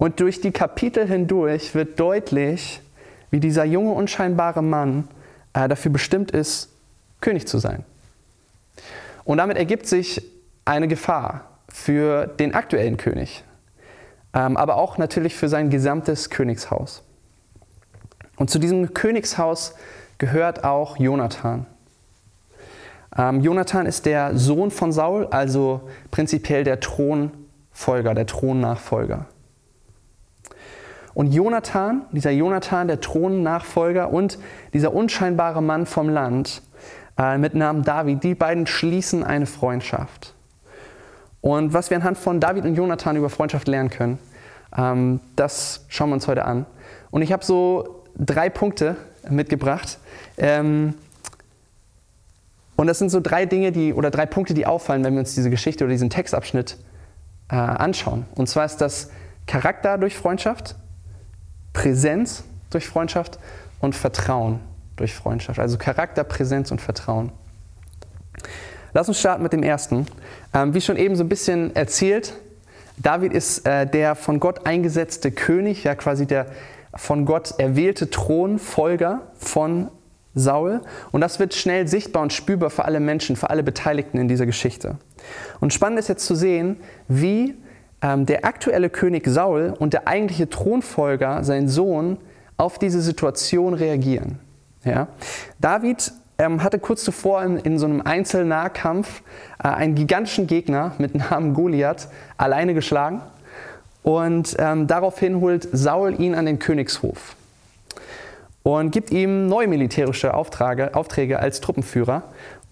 Und 0.00 0.18
durch 0.18 0.40
die 0.40 0.50
Kapitel 0.50 1.06
hindurch 1.06 1.74
wird 1.74 2.00
deutlich, 2.00 2.80
wie 3.30 3.38
dieser 3.38 3.66
junge, 3.66 3.92
unscheinbare 3.92 4.62
Mann 4.62 5.08
äh, 5.52 5.68
dafür 5.68 5.92
bestimmt 5.92 6.30
ist, 6.30 6.70
König 7.20 7.46
zu 7.46 7.58
sein. 7.58 7.84
Und 9.24 9.36
damit 9.36 9.58
ergibt 9.58 9.86
sich 9.86 10.22
eine 10.64 10.88
Gefahr 10.88 11.44
für 11.68 12.26
den 12.26 12.54
aktuellen 12.54 12.96
König, 12.96 13.44
ähm, 14.32 14.56
aber 14.56 14.76
auch 14.76 14.96
natürlich 14.96 15.34
für 15.34 15.50
sein 15.50 15.68
gesamtes 15.68 16.30
Königshaus. 16.30 17.02
Und 18.36 18.48
zu 18.48 18.58
diesem 18.58 18.94
Königshaus 18.94 19.74
gehört 20.16 20.64
auch 20.64 20.96
Jonathan. 20.96 21.66
Ähm, 23.18 23.42
Jonathan 23.42 23.84
ist 23.84 24.06
der 24.06 24.34
Sohn 24.34 24.70
von 24.70 24.92
Saul, 24.92 25.26
also 25.26 25.90
prinzipiell 26.10 26.64
der 26.64 26.80
Thronfolger, 26.80 28.14
der 28.14 28.24
Thronnachfolger. 28.24 29.26
Und 31.14 31.32
Jonathan, 31.32 32.02
dieser 32.12 32.30
Jonathan, 32.30 32.88
der 32.88 33.00
Thronnachfolger 33.00 34.12
und 34.12 34.38
dieser 34.72 34.94
unscheinbare 34.94 35.62
Mann 35.62 35.86
vom 35.86 36.08
Land 36.08 36.62
äh, 37.18 37.36
mit 37.38 37.54
Namen 37.54 37.82
David, 37.82 38.22
die 38.22 38.34
beiden 38.34 38.66
schließen 38.66 39.24
eine 39.24 39.46
Freundschaft. 39.46 40.34
Und 41.40 41.72
was 41.72 41.90
wir 41.90 41.96
anhand 41.96 42.18
von 42.18 42.38
David 42.38 42.64
und 42.64 42.74
Jonathan 42.74 43.16
über 43.16 43.30
Freundschaft 43.30 43.66
lernen 43.66 43.90
können, 43.90 44.18
ähm, 44.76 45.20
das 45.36 45.84
schauen 45.88 46.10
wir 46.10 46.14
uns 46.14 46.28
heute 46.28 46.44
an. 46.44 46.66
Und 47.10 47.22
ich 47.22 47.32
habe 47.32 47.44
so 47.44 48.04
drei 48.16 48.50
Punkte 48.50 48.96
mitgebracht. 49.28 49.98
Ähm, 50.36 50.94
und 52.76 52.86
das 52.86 52.98
sind 52.98 53.10
so 53.10 53.20
drei 53.20 53.46
Dinge, 53.46 53.72
die 53.72 53.92
oder 53.92 54.10
drei 54.10 54.26
Punkte, 54.26 54.54
die 54.54 54.66
auffallen, 54.66 55.04
wenn 55.04 55.14
wir 55.14 55.20
uns 55.20 55.34
diese 55.34 55.50
Geschichte 55.50 55.84
oder 55.84 55.92
diesen 55.92 56.08
Textabschnitt 56.08 56.78
äh, 57.50 57.56
anschauen. 57.56 58.24
Und 58.34 58.48
zwar 58.48 58.64
ist 58.64 58.78
das 58.78 59.10
Charakter 59.46 59.98
durch 59.98 60.16
Freundschaft, 60.16 60.76
Präsenz 61.80 62.44
durch 62.68 62.86
Freundschaft 62.86 63.38
und 63.80 63.94
Vertrauen 63.94 64.60
durch 64.96 65.14
Freundschaft. 65.14 65.58
Also 65.58 65.78
Charakter, 65.78 66.24
Präsenz 66.24 66.70
und 66.70 66.78
Vertrauen. 66.78 67.32
Lass 68.92 69.08
uns 69.08 69.18
starten 69.18 69.42
mit 69.42 69.54
dem 69.54 69.62
ersten. 69.62 70.06
Ähm, 70.52 70.74
wie 70.74 70.82
schon 70.82 70.98
eben 70.98 71.16
so 71.16 71.24
ein 71.24 71.30
bisschen 71.30 71.74
erzählt, 71.74 72.34
David 72.98 73.32
ist 73.32 73.66
äh, 73.66 73.86
der 73.86 74.14
von 74.14 74.40
Gott 74.40 74.66
eingesetzte 74.66 75.30
König, 75.30 75.84
ja 75.84 75.94
quasi 75.94 76.26
der 76.26 76.48
von 76.94 77.24
Gott 77.24 77.54
erwählte 77.56 78.10
Thronfolger 78.10 79.22
von 79.38 79.88
Saul. 80.34 80.82
Und 81.12 81.22
das 81.22 81.38
wird 81.38 81.54
schnell 81.54 81.88
sichtbar 81.88 82.22
und 82.22 82.34
spürbar 82.34 82.68
für 82.68 82.84
alle 82.84 83.00
Menschen, 83.00 83.36
für 83.36 83.48
alle 83.48 83.62
Beteiligten 83.62 84.18
in 84.18 84.28
dieser 84.28 84.44
Geschichte. 84.44 84.98
Und 85.60 85.72
spannend 85.72 85.98
ist 85.98 86.08
jetzt 86.08 86.26
zu 86.26 86.34
sehen, 86.34 86.76
wie 87.08 87.54
der 88.02 88.44
aktuelle 88.44 88.88
König 88.88 89.26
Saul 89.26 89.74
und 89.78 89.92
der 89.92 90.08
eigentliche 90.08 90.48
Thronfolger, 90.48 91.44
sein 91.44 91.68
Sohn, 91.68 92.16
auf 92.56 92.78
diese 92.78 93.00
Situation 93.00 93.74
reagieren. 93.74 94.38
Ja? 94.84 95.08
David 95.58 96.12
ähm, 96.38 96.62
hatte 96.62 96.78
kurz 96.78 97.04
zuvor 97.04 97.42
in, 97.42 97.58
in 97.58 97.78
so 97.78 97.86
einem 97.86 98.00
Einzelnahkampf 98.00 99.22
äh, 99.62 99.68
einen 99.68 99.94
gigantischen 99.94 100.46
Gegner 100.46 100.92
mit 100.98 101.14
Namen 101.14 101.54
Goliath 101.54 102.08
alleine 102.36 102.74
geschlagen. 102.74 103.20
Und 104.02 104.56
ähm, 104.58 104.86
daraufhin 104.86 105.40
holt 105.40 105.68
Saul 105.72 106.18
ihn 106.20 106.34
an 106.34 106.46
den 106.46 106.58
Königshof 106.58 107.36
und 108.62 108.92
gibt 108.92 109.10
ihm 109.10 109.48
neue 109.48 109.68
militärische 109.68 110.32
Aufträge, 110.32 110.94
Aufträge 110.94 111.38
als 111.38 111.60
Truppenführer. 111.60 112.22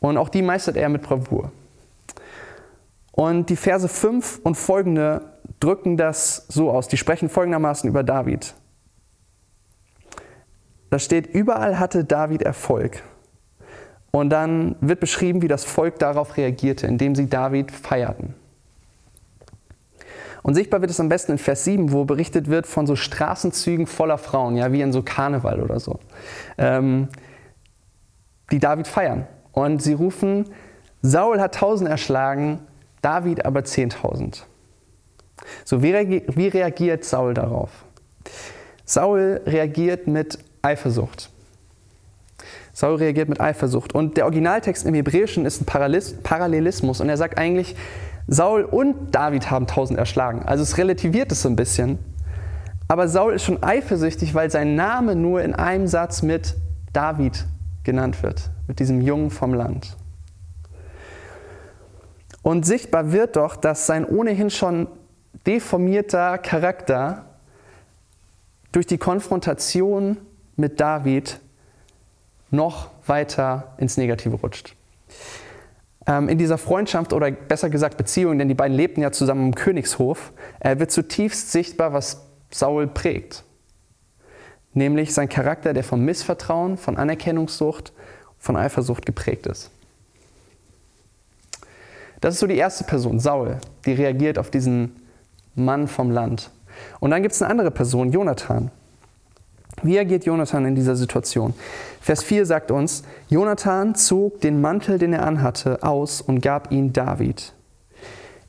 Und 0.00 0.16
auch 0.16 0.28
die 0.28 0.42
meistert 0.42 0.76
er 0.76 0.88
mit 0.88 1.02
Bravour. 1.02 1.50
Und 3.18 3.50
die 3.50 3.56
Verse 3.56 3.88
5 3.88 4.42
und 4.44 4.54
folgende 4.54 5.22
drücken 5.58 5.96
das 5.96 6.46
so 6.46 6.70
aus. 6.70 6.86
Die 6.86 6.96
sprechen 6.96 7.28
folgendermaßen 7.28 7.90
über 7.90 8.04
David. 8.04 8.54
Da 10.90 11.00
steht, 11.00 11.26
überall 11.26 11.80
hatte 11.80 12.04
David 12.04 12.42
Erfolg. 12.42 13.02
Und 14.12 14.30
dann 14.30 14.76
wird 14.80 15.00
beschrieben, 15.00 15.42
wie 15.42 15.48
das 15.48 15.64
Volk 15.64 15.98
darauf 15.98 16.36
reagierte, 16.36 16.86
indem 16.86 17.16
sie 17.16 17.28
David 17.28 17.72
feierten. 17.72 18.36
Und 20.44 20.54
sichtbar 20.54 20.80
wird 20.80 20.92
es 20.92 21.00
am 21.00 21.08
besten 21.08 21.32
in 21.32 21.38
Vers 21.38 21.64
7, 21.64 21.90
wo 21.90 22.04
berichtet 22.04 22.48
wird 22.48 22.68
von 22.68 22.86
so 22.86 22.94
Straßenzügen 22.94 23.88
voller 23.88 24.18
Frauen, 24.18 24.56
ja, 24.56 24.70
wie 24.70 24.80
in 24.80 24.92
so 24.92 25.02
Karneval 25.02 25.60
oder 25.60 25.80
so, 25.80 25.98
ähm, 26.56 27.08
die 28.52 28.60
David 28.60 28.86
feiern. 28.86 29.26
Und 29.50 29.82
sie 29.82 29.94
rufen, 29.94 30.44
Saul 31.02 31.40
hat 31.40 31.56
tausend 31.56 31.90
erschlagen, 31.90 32.60
David 33.02 33.44
aber 33.44 33.64
zehntausend. 33.64 34.46
So, 35.64 35.82
wie, 35.82 35.92
reagiert 36.48 37.04
Saul 37.04 37.34
darauf? 37.34 37.70
Saul 38.84 39.40
reagiert 39.46 40.06
mit 40.06 40.38
Eifersucht. 40.62 41.30
Saul 42.72 42.96
reagiert 42.96 43.28
mit 43.28 43.40
Eifersucht. 43.40 43.94
Und 43.94 44.16
der 44.16 44.24
Originaltext 44.24 44.86
im 44.86 44.94
Hebräischen 44.94 45.44
ist 45.44 45.60
ein 45.60 45.66
Parallelismus. 46.22 47.00
Und 47.00 47.08
er 47.08 47.16
sagt 47.16 47.38
eigentlich, 47.38 47.76
Saul 48.26 48.62
und 48.62 49.14
David 49.14 49.50
haben 49.50 49.66
tausend 49.66 49.98
erschlagen. 49.98 50.42
Also 50.42 50.62
es 50.62 50.78
relativiert 50.78 51.32
es 51.32 51.42
so 51.42 51.48
ein 51.48 51.56
bisschen. 51.56 51.98
Aber 52.88 53.08
Saul 53.08 53.34
ist 53.34 53.44
schon 53.44 53.62
eifersüchtig, 53.62 54.34
weil 54.34 54.50
sein 54.50 54.74
Name 54.74 55.14
nur 55.14 55.42
in 55.42 55.54
einem 55.54 55.86
Satz 55.86 56.22
mit 56.22 56.56
David 56.94 57.44
genannt 57.84 58.22
wird, 58.22 58.50
mit 58.66 58.78
diesem 58.78 59.02
Jungen 59.02 59.30
vom 59.30 59.52
Land. 59.52 59.97
Und 62.42 62.64
sichtbar 62.64 63.12
wird 63.12 63.36
doch, 63.36 63.56
dass 63.56 63.86
sein 63.86 64.04
ohnehin 64.04 64.50
schon 64.50 64.88
deformierter 65.46 66.38
Charakter 66.38 67.24
durch 68.72 68.86
die 68.86 68.98
Konfrontation 68.98 70.18
mit 70.56 70.80
David 70.80 71.40
noch 72.50 72.90
weiter 73.06 73.74
ins 73.78 73.96
Negative 73.96 74.36
rutscht. 74.36 74.74
Ähm, 76.06 76.28
in 76.28 76.38
dieser 76.38 76.58
Freundschaft 76.58 77.12
oder 77.12 77.30
besser 77.30 77.70
gesagt 77.70 77.96
Beziehung, 77.96 78.38
denn 78.38 78.48
die 78.48 78.54
beiden 78.54 78.76
lebten 78.76 79.02
ja 79.02 79.12
zusammen 79.12 79.48
im 79.48 79.54
Königshof, 79.54 80.32
äh, 80.60 80.78
wird 80.78 80.90
zutiefst 80.90 81.52
sichtbar, 81.52 81.92
was 81.92 82.22
Saul 82.50 82.86
prägt. 82.86 83.44
Nämlich 84.72 85.12
sein 85.12 85.28
Charakter, 85.28 85.72
der 85.72 85.84
von 85.84 86.04
Missvertrauen, 86.04 86.76
von 86.76 86.96
Anerkennungssucht, 86.96 87.92
von 88.38 88.56
Eifersucht 88.56 89.04
geprägt 89.04 89.46
ist. 89.46 89.70
Das 92.20 92.34
ist 92.34 92.40
so 92.40 92.46
die 92.46 92.56
erste 92.56 92.84
Person, 92.84 93.20
Saul, 93.20 93.58
die 93.84 93.92
reagiert 93.92 94.38
auf 94.38 94.50
diesen 94.50 94.96
Mann 95.54 95.88
vom 95.88 96.10
Land. 96.10 96.50
Und 97.00 97.10
dann 97.10 97.22
gibt 97.22 97.34
es 97.34 97.42
eine 97.42 97.50
andere 97.50 97.70
Person, 97.70 98.12
Jonathan. 98.12 98.70
Wie 99.82 99.94
reagiert 99.94 100.24
Jonathan 100.24 100.64
in 100.66 100.74
dieser 100.74 100.96
Situation? 100.96 101.54
Vers 102.00 102.22
4 102.24 102.46
sagt 102.46 102.70
uns, 102.70 103.04
Jonathan 103.28 103.94
zog 103.94 104.40
den 104.40 104.60
Mantel, 104.60 104.98
den 104.98 105.12
er 105.12 105.24
anhatte, 105.24 105.82
aus 105.82 106.20
und 106.20 106.40
gab 106.40 106.72
ihn 106.72 106.92
David. 106.92 107.52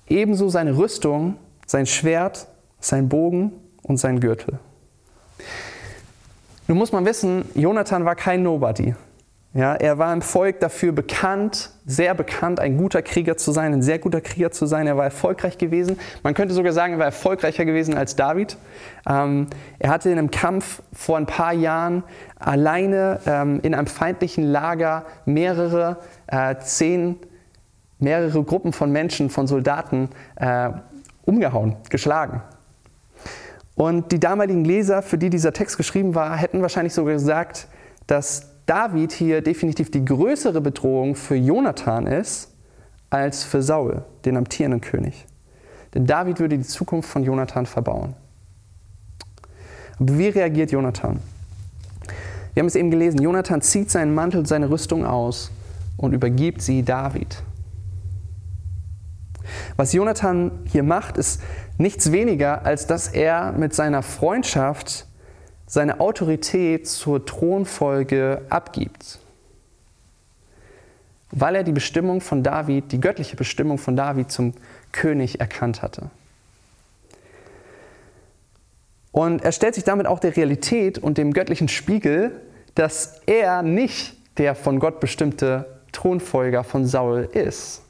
Ebenso 0.07 0.49
seine 0.49 0.75
Rüstung, 0.75 1.35
sein 1.67 1.85
Schwert, 1.85 2.47
sein 2.79 3.09
Bogen 3.09 3.51
und 3.83 3.97
sein 3.97 4.19
Gürtel. 4.19 4.57
Nun 6.67 6.77
muss 6.77 6.91
man 6.91 7.05
wissen, 7.05 7.45
Jonathan 7.53 8.05
war 8.05 8.15
kein 8.15 8.41
Nobody. 8.41 8.95
Ja, 9.55 9.73
er 9.73 9.97
war 9.97 10.13
im 10.13 10.21
Volk 10.21 10.59
dafür 10.59 10.91
bekannt, 10.91 11.71
sehr 11.83 12.13
bekannt, 12.13 12.59
ein 12.59 12.77
guter 12.77 13.01
Krieger 13.01 13.35
zu 13.35 13.51
sein, 13.51 13.73
ein 13.73 13.81
sehr 13.81 13.97
guter 13.97 14.21
Krieger 14.21 14.51
zu 14.51 14.67
sein. 14.67 14.85
Er 14.85 14.95
war 14.95 15.05
erfolgreich 15.05 15.57
gewesen. 15.57 15.99
Man 16.21 16.35
könnte 16.35 16.53
sogar 16.53 16.71
sagen, 16.71 16.93
er 16.93 16.99
war 16.99 17.07
erfolgreicher 17.07 17.65
gewesen 17.65 17.97
als 17.97 18.15
David. 18.15 18.57
Ähm, 19.09 19.47
er 19.79 19.89
hatte 19.89 20.11
in 20.11 20.19
einem 20.19 20.29
Kampf 20.29 20.83
vor 20.93 21.17
ein 21.17 21.25
paar 21.25 21.53
Jahren 21.53 22.03
alleine 22.37 23.21
ähm, 23.25 23.59
in 23.63 23.73
einem 23.73 23.87
feindlichen 23.87 24.43
Lager 24.43 25.05
mehrere, 25.25 25.97
äh, 26.27 26.55
zehn, 26.59 27.17
mehrere 27.97 28.43
Gruppen 28.43 28.71
von 28.71 28.91
Menschen, 28.91 29.31
von 29.31 29.47
Soldaten 29.47 30.09
äh, 30.35 30.69
umgehauen, 31.25 31.75
geschlagen. 31.89 32.43
Und 33.73 34.11
die 34.11 34.19
damaligen 34.19 34.63
Leser, 34.63 35.01
für 35.01 35.17
die 35.17 35.31
dieser 35.31 35.53
Text 35.53 35.77
geschrieben 35.77 36.13
war, 36.13 36.37
hätten 36.37 36.61
wahrscheinlich 36.61 36.93
sogar 36.93 37.13
gesagt, 37.13 37.67
dass 38.05 38.48
David 38.69 39.13
hier 39.13 39.41
definitiv 39.41 39.89
die 39.89 40.05
größere 40.05 40.61
Bedrohung 40.61 41.15
für 41.15 41.33
Jonathan 41.33 42.05
ist 42.05 42.53
als 43.09 43.43
für 43.43 43.63
Saul, 43.63 44.03
den 44.25 44.37
amtierenden 44.37 44.79
König. 44.79 45.25
Denn 45.95 46.05
David 46.05 46.39
würde 46.39 46.55
die 46.55 46.63
Zukunft 46.63 47.09
von 47.09 47.23
Jonathan 47.23 47.65
verbauen. 47.65 48.13
Aber 49.99 50.15
wie 50.19 50.27
reagiert 50.27 50.71
Jonathan? 50.71 51.19
Wir 52.53 52.61
haben 52.61 52.67
es 52.67 52.75
eben 52.75 52.91
gelesen, 52.91 53.19
Jonathan 53.19 53.63
zieht 53.63 53.89
seinen 53.89 54.13
Mantel, 54.13 54.45
seine 54.45 54.69
Rüstung 54.69 55.03
aus 55.03 55.49
und 55.97 56.13
übergibt 56.13 56.61
sie 56.61 56.83
David. 56.83 57.41
Was 59.77 59.93
Jonathan 59.93 60.51
hier 60.65 60.83
macht, 60.83 61.17
ist 61.17 61.41
nichts 61.79 62.11
weniger, 62.11 62.67
als 62.67 62.85
dass 62.85 63.07
er 63.07 63.51
mit 63.51 63.73
seiner 63.73 64.03
Freundschaft 64.03 65.07
seine 65.69 65.99
Autorität 65.99 66.87
zur 66.87 67.27
Thronfolge 67.27 68.41
abgibt, 68.49 69.19
weil 71.29 71.55
er 71.55 71.63
die 71.63 71.71
Bestimmung 71.71 72.21
von 72.21 72.41
David, 72.41 72.91
die 72.91 72.99
göttliche 72.99 73.35
Bestimmung 73.35 73.77
von 73.77 73.95
David 73.95 74.31
zum 74.31 74.55
König 74.91 75.39
erkannt 75.39 75.83
hatte. 75.83 76.09
Und 79.11 79.43
er 79.43 79.51
stellt 79.51 79.75
sich 79.75 79.83
damit 79.83 80.07
auch 80.07 80.19
der 80.19 80.35
Realität 80.35 80.97
und 80.97 81.19
dem 81.19 81.33
göttlichen 81.33 81.67
Spiegel, 81.67 82.41
dass 82.73 83.21
er 83.27 83.61
nicht 83.61 84.17
der 84.39 84.55
von 84.55 84.79
Gott 84.79 84.99
bestimmte 84.99 85.81
Thronfolger 85.91 86.63
von 86.63 86.87
Saul 86.87 87.29
ist. 87.31 87.83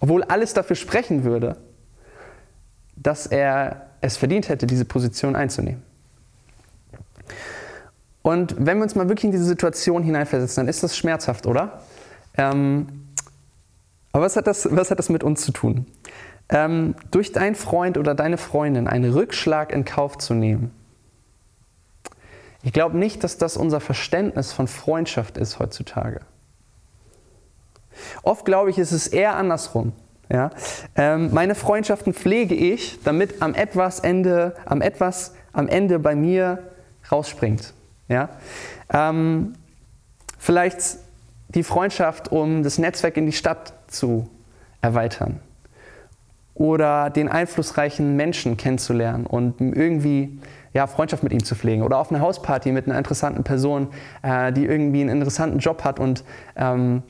Obwohl 0.00 0.24
alles 0.24 0.54
dafür 0.54 0.74
sprechen 0.74 1.22
würde, 1.22 1.56
dass 2.96 3.28
er 3.28 3.90
es 4.00 4.16
verdient 4.16 4.48
hätte, 4.48 4.66
diese 4.66 4.84
Position 4.84 5.36
einzunehmen. 5.36 5.91
Und 8.22 8.54
wenn 8.58 8.78
wir 8.78 8.84
uns 8.84 8.94
mal 8.94 9.08
wirklich 9.08 9.24
in 9.24 9.32
diese 9.32 9.44
Situation 9.44 10.02
hineinversetzen, 10.02 10.62
dann 10.62 10.68
ist 10.68 10.82
das 10.82 10.96
schmerzhaft, 10.96 11.46
oder? 11.46 11.82
Ähm, 12.36 12.86
aber 14.12 14.24
was 14.24 14.36
hat, 14.36 14.46
das, 14.46 14.68
was 14.70 14.90
hat 14.90 14.98
das 14.98 15.08
mit 15.08 15.24
uns 15.24 15.42
zu 15.42 15.52
tun? 15.52 15.86
Ähm, 16.48 16.94
durch 17.10 17.32
deinen 17.32 17.54
Freund 17.54 17.98
oder 17.98 18.14
deine 18.14 18.36
Freundin 18.36 18.86
einen 18.86 19.12
Rückschlag 19.12 19.72
in 19.72 19.84
Kauf 19.84 20.18
zu 20.18 20.34
nehmen. 20.34 20.70
Ich 22.62 22.72
glaube 22.72 22.96
nicht, 22.96 23.24
dass 23.24 23.38
das 23.38 23.56
unser 23.56 23.80
Verständnis 23.80 24.52
von 24.52 24.68
Freundschaft 24.68 25.36
ist 25.36 25.58
heutzutage. 25.58 26.20
Oft 28.22 28.44
glaube 28.44 28.70
ich, 28.70 28.78
ist 28.78 28.92
es 28.92 29.08
eher 29.08 29.34
andersrum. 29.36 29.92
Ja? 30.28 30.50
Ähm, 30.94 31.30
meine 31.32 31.54
Freundschaften 31.54 32.14
pflege 32.14 32.54
ich, 32.54 33.00
damit 33.02 33.42
am 33.42 33.54
etwas 33.54 34.00
Ende, 34.00 34.54
am 34.64 34.80
etwas 34.80 35.34
am 35.52 35.68
Ende 35.68 35.98
bei 35.98 36.14
mir 36.14 36.62
rausspringt. 37.10 37.74
Ja? 38.08 38.30
Ähm, 38.92 39.54
vielleicht 40.38 40.98
die 41.48 41.62
Freundschaft, 41.62 42.30
um 42.30 42.62
das 42.62 42.78
Netzwerk 42.78 43.16
in 43.16 43.26
die 43.26 43.32
Stadt 43.32 43.74
zu 43.88 44.28
erweitern. 44.80 45.40
oder 46.54 47.10
den 47.10 47.28
einflussreichen 47.28 48.14
Menschen 48.16 48.56
kennenzulernen 48.56 49.26
und 49.26 49.60
irgendwie 49.60 50.38
ja, 50.74 50.86
Freundschaft 50.86 51.22
mit 51.22 51.32
ihm 51.32 51.44
zu 51.44 51.54
pflegen 51.54 51.82
oder 51.82 51.98
auf 51.98 52.10
eine 52.10 52.20
Hausparty 52.20 52.72
mit 52.72 52.86
einer 52.86 52.98
interessanten 52.98 53.44
Person, 53.44 53.88
äh, 54.22 54.52
die 54.52 54.64
irgendwie 54.64 55.00
einen 55.00 55.10
interessanten 55.10 55.58
Job 55.58 55.84
hat 55.84 55.98
und 55.98 56.24
ähm, 56.56 57.02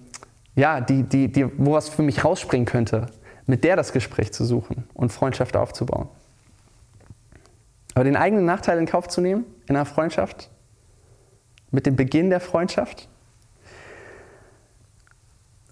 ja, 0.54 0.80
die, 0.80 1.02
die, 1.02 1.30
die, 1.30 1.46
wo 1.58 1.72
was 1.72 1.88
für 1.88 2.02
mich 2.02 2.24
rausspringen 2.24 2.66
könnte, 2.66 3.06
mit 3.46 3.64
der 3.64 3.76
das 3.76 3.92
Gespräch 3.92 4.32
zu 4.32 4.44
suchen 4.44 4.84
und 4.94 5.12
Freundschaft 5.12 5.56
aufzubauen. 5.56 6.08
Aber 7.94 8.04
den 8.04 8.16
eigenen 8.16 8.44
Nachteil 8.44 8.78
in 8.78 8.86
Kauf 8.86 9.08
zu 9.08 9.20
nehmen 9.20 9.44
in 9.68 9.76
einer 9.76 9.86
Freundschaft, 9.86 10.50
mit 11.72 11.86
dem 11.86 11.96
Beginn 11.96 12.30
der 12.30 12.40
Freundschaft, 12.40 13.08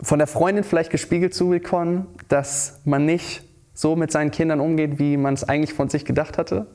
von 0.02 0.18
der 0.18 0.26
Freundin 0.26 0.64
vielleicht 0.64 0.90
gespiegelt 0.90 1.34
zu 1.34 1.50
bekommen, 1.50 2.06
dass 2.28 2.80
man 2.84 3.04
nicht 3.04 3.42
so 3.74 3.96
mit 3.96 4.10
seinen 4.10 4.30
Kindern 4.30 4.60
umgeht, 4.60 4.98
wie 4.98 5.16
man 5.16 5.34
es 5.34 5.44
eigentlich 5.44 5.74
von 5.74 5.88
sich 5.88 6.04
gedacht 6.04 6.38
hatte. 6.38 6.66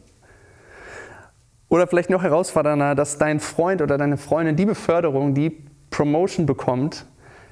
Oder 1.70 1.88
vielleicht 1.88 2.10
noch 2.10 2.24
herausfordernder, 2.24 2.94
dass 2.94 3.17
dein 3.17 3.39
Freund 3.39 3.82
oder 3.82 3.98
deine 3.98 4.17
Freundin 4.17 4.55
die 4.55 4.65
Beförderung, 4.65 5.34
die 5.34 5.65
Promotion 5.89 6.46
bekommt 6.46 7.05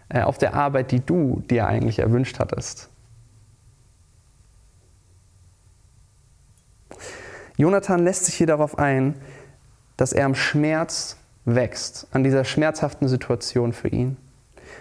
äh, 0.10 0.22
auf 0.22 0.38
der 0.38 0.54
Arbeit, 0.54 0.92
die 0.92 1.00
du 1.00 1.42
dir 1.50 1.68
eigentlich 1.68 2.00
erwünscht 2.00 2.40
hattest. 2.40 2.90
Jonathan 7.58 8.04
lässt 8.04 8.26
sich 8.26 8.36
hier 8.36 8.48
darauf 8.48 8.78
ein, 8.78 9.16
dass 9.98 10.14
er 10.14 10.26
am 10.26 10.36
Schmerz 10.36 11.18
wächst, 11.46 12.08
an 12.12 12.24
dieser 12.24 12.46
schmerzhaften 12.46 13.08
Situation 13.08 13.74
für 13.74 13.90
ihn. 13.90 14.18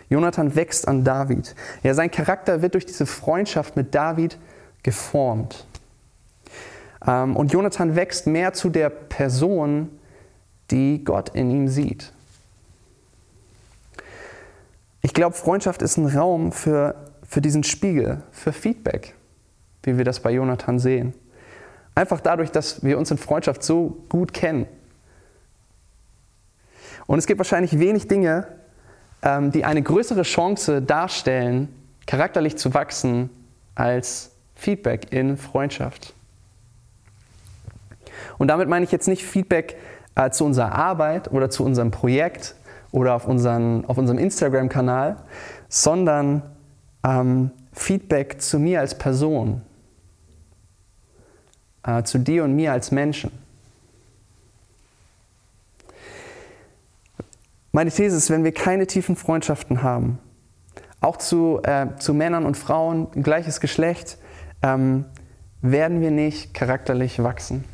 Jonathan 0.08 0.54
wächst 0.54 0.88
an 0.88 1.04
David. 1.04 1.54
Ja, 1.82 1.94
sein 1.94 2.10
Charakter 2.10 2.62
wird 2.62 2.74
durch 2.74 2.86
diese 2.86 3.06
Freundschaft 3.06 3.76
mit 3.76 3.94
David 3.94 4.38
geformt. 4.82 5.66
Ähm, 7.06 7.36
und 7.36 7.52
Jonathan 7.52 7.96
wächst 7.96 8.26
mehr 8.26 8.52
zu 8.52 8.68
der 8.70 8.90
Person, 8.90 9.88
die 10.70 11.04
Gott 11.04 11.30
in 11.30 11.50
ihm 11.50 11.68
sieht. 11.68 12.12
Ich 15.02 15.14
glaube, 15.14 15.34
Freundschaft 15.34 15.82
ist 15.82 15.96
ein 15.96 16.06
Raum 16.06 16.52
für, 16.52 16.94
für 17.26 17.40
diesen 17.40 17.64
Spiegel, 17.64 18.22
für 18.30 18.52
Feedback, 18.52 19.14
wie 19.82 19.98
wir 19.98 20.04
das 20.04 20.20
bei 20.20 20.30
Jonathan 20.30 20.78
sehen. 20.78 21.12
Einfach 21.94 22.20
dadurch, 22.20 22.50
dass 22.50 22.84
wir 22.84 22.98
uns 22.98 23.10
in 23.10 23.18
Freundschaft 23.18 23.62
so 23.62 24.04
gut 24.08 24.32
kennen. 24.32 24.66
Und 27.06 27.18
es 27.18 27.26
gibt 27.26 27.38
wahrscheinlich 27.38 27.78
wenig 27.78 28.08
Dinge, 28.08 28.46
ähm, 29.22 29.50
die 29.50 29.64
eine 29.64 29.82
größere 29.82 30.22
Chance 30.22 30.82
darstellen, 30.82 31.68
charakterlich 32.06 32.56
zu 32.56 32.74
wachsen, 32.74 33.30
als 33.74 34.32
Feedback 34.54 35.12
in 35.12 35.36
Freundschaft. 35.36 36.14
Und 38.38 38.48
damit 38.48 38.68
meine 38.68 38.84
ich 38.84 38.92
jetzt 38.92 39.08
nicht 39.08 39.24
Feedback 39.24 39.76
äh, 40.14 40.30
zu 40.30 40.44
unserer 40.44 40.72
Arbeit 40.72 41.32
oder 41.32 41.50
zu 41.50 41.64
unserem 41.64 41.90
Projekt 41.90 42.54
oder 42.90 43.14
auf, 43.14 43.26
unseren, 43.26 43.84
auf 43.86 43.98
unserem 43.98 44.18
Instagram-Kanal, 44.18 45.16
sondern 45.68 46.42
ähm, 47.04 47.50
Feedback 47.72 48.40
zu 48.40 48.58
mir 48.58 48.80
als 48.80 48.96
Person, 48.96 49.62
äh, 51.84 52.02
zu 52.02 52.18
dir 52.18 52.44
und 52.44 52.54
mir 52.54 52.72
als 52.72 52.90
Menschen. 52.90 53.41
Meine 57.74 57.90
These 57.90 58.14
ist, 58.18 58.28
wenn 58.28 58.44
wir 58.44 58.52
keine 58.52 58.86
tiefen 58.86 59.16
Freundschaften 59.16 59.82
haben, 59.82 60.18
auch 61.00 61.16
zu, 61.16 61.60
äh, 61.62 61.86
zu 61.98 62.12
Männern 62.12 62.44
und 62.44 62.58
Frauen, 62.58 63.10
gleiches 63.22 63.60
Geschlecht, 63.60 64.18
ähm, 64.62 65.06
werden 65.62 66.02
wir 66.02 66.10
nicht 66.10 66.52
charakterlich 66.52 67.22
wachsen. 67.22 67.64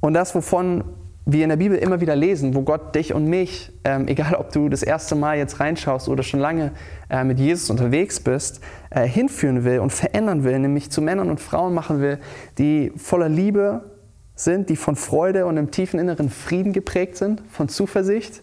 Und 0.00 0.14
das, 0.14 0.34
wovon 0.34 0.82
wir 1.26 1.44
in 1.44 1.50
der 1.50 1.56
Bibel 1.58 1.78
immer 1.78 2.00
wieder 2.00 2.16
lesen, 2.16 2.56
wo 2.56 2.62
Gott 2.62 2.96
dich 2.96 3.14
und 3.14 3.26
mich, 3.26 3.70
ähm, 3.84 4.08
egal 4.08 4.34
ob 4.34 4.50
du 4.50 4.68
das 4.68 4.82
erste 4.82 5.14
Mal 5.14 5.38
jetzt 5.38 5.60
reinschaust 5.60 6.08
oder 6.08 6.24
schon 6.24 6.40
lange 6.40 6.72
äh, 7.08 7.22
mit 7.22 7.38
Jesus 7.38 7.70
unterwegs 7.70 8.18
bist, 8.18 8.60
äh, 8.90 9.06
hinführen 9.06 9.62
will 9.62 9.78
und 9.78 9.92
verändern 9.92 10.42
will, 10.42 10.58
nämlich 10.58 10.90
zu 10.90 11.02
Männern 11.02 11.30
und 11.30 11.40
Frauen 11.40 11.72
machen 11.72 12.00
will, 12.00 12.18
die 12.58 12.92
voller 12.96 13.28
Liebe 13.28 13.97
sind, 14.40 14.70
die 14.70 14.76
von 14.76 14.96
Freude 14.96 15.46
und 15.46 15.56
im 15.56 15.70
tiefen 15.70 15.98
inneren 15.98 16.30
Frieden 16.30 16.72
geprägt 16.72 17.16
sind, 17.16 17.42
von 17.50 17.68
Zuversicht, 17.68 18.42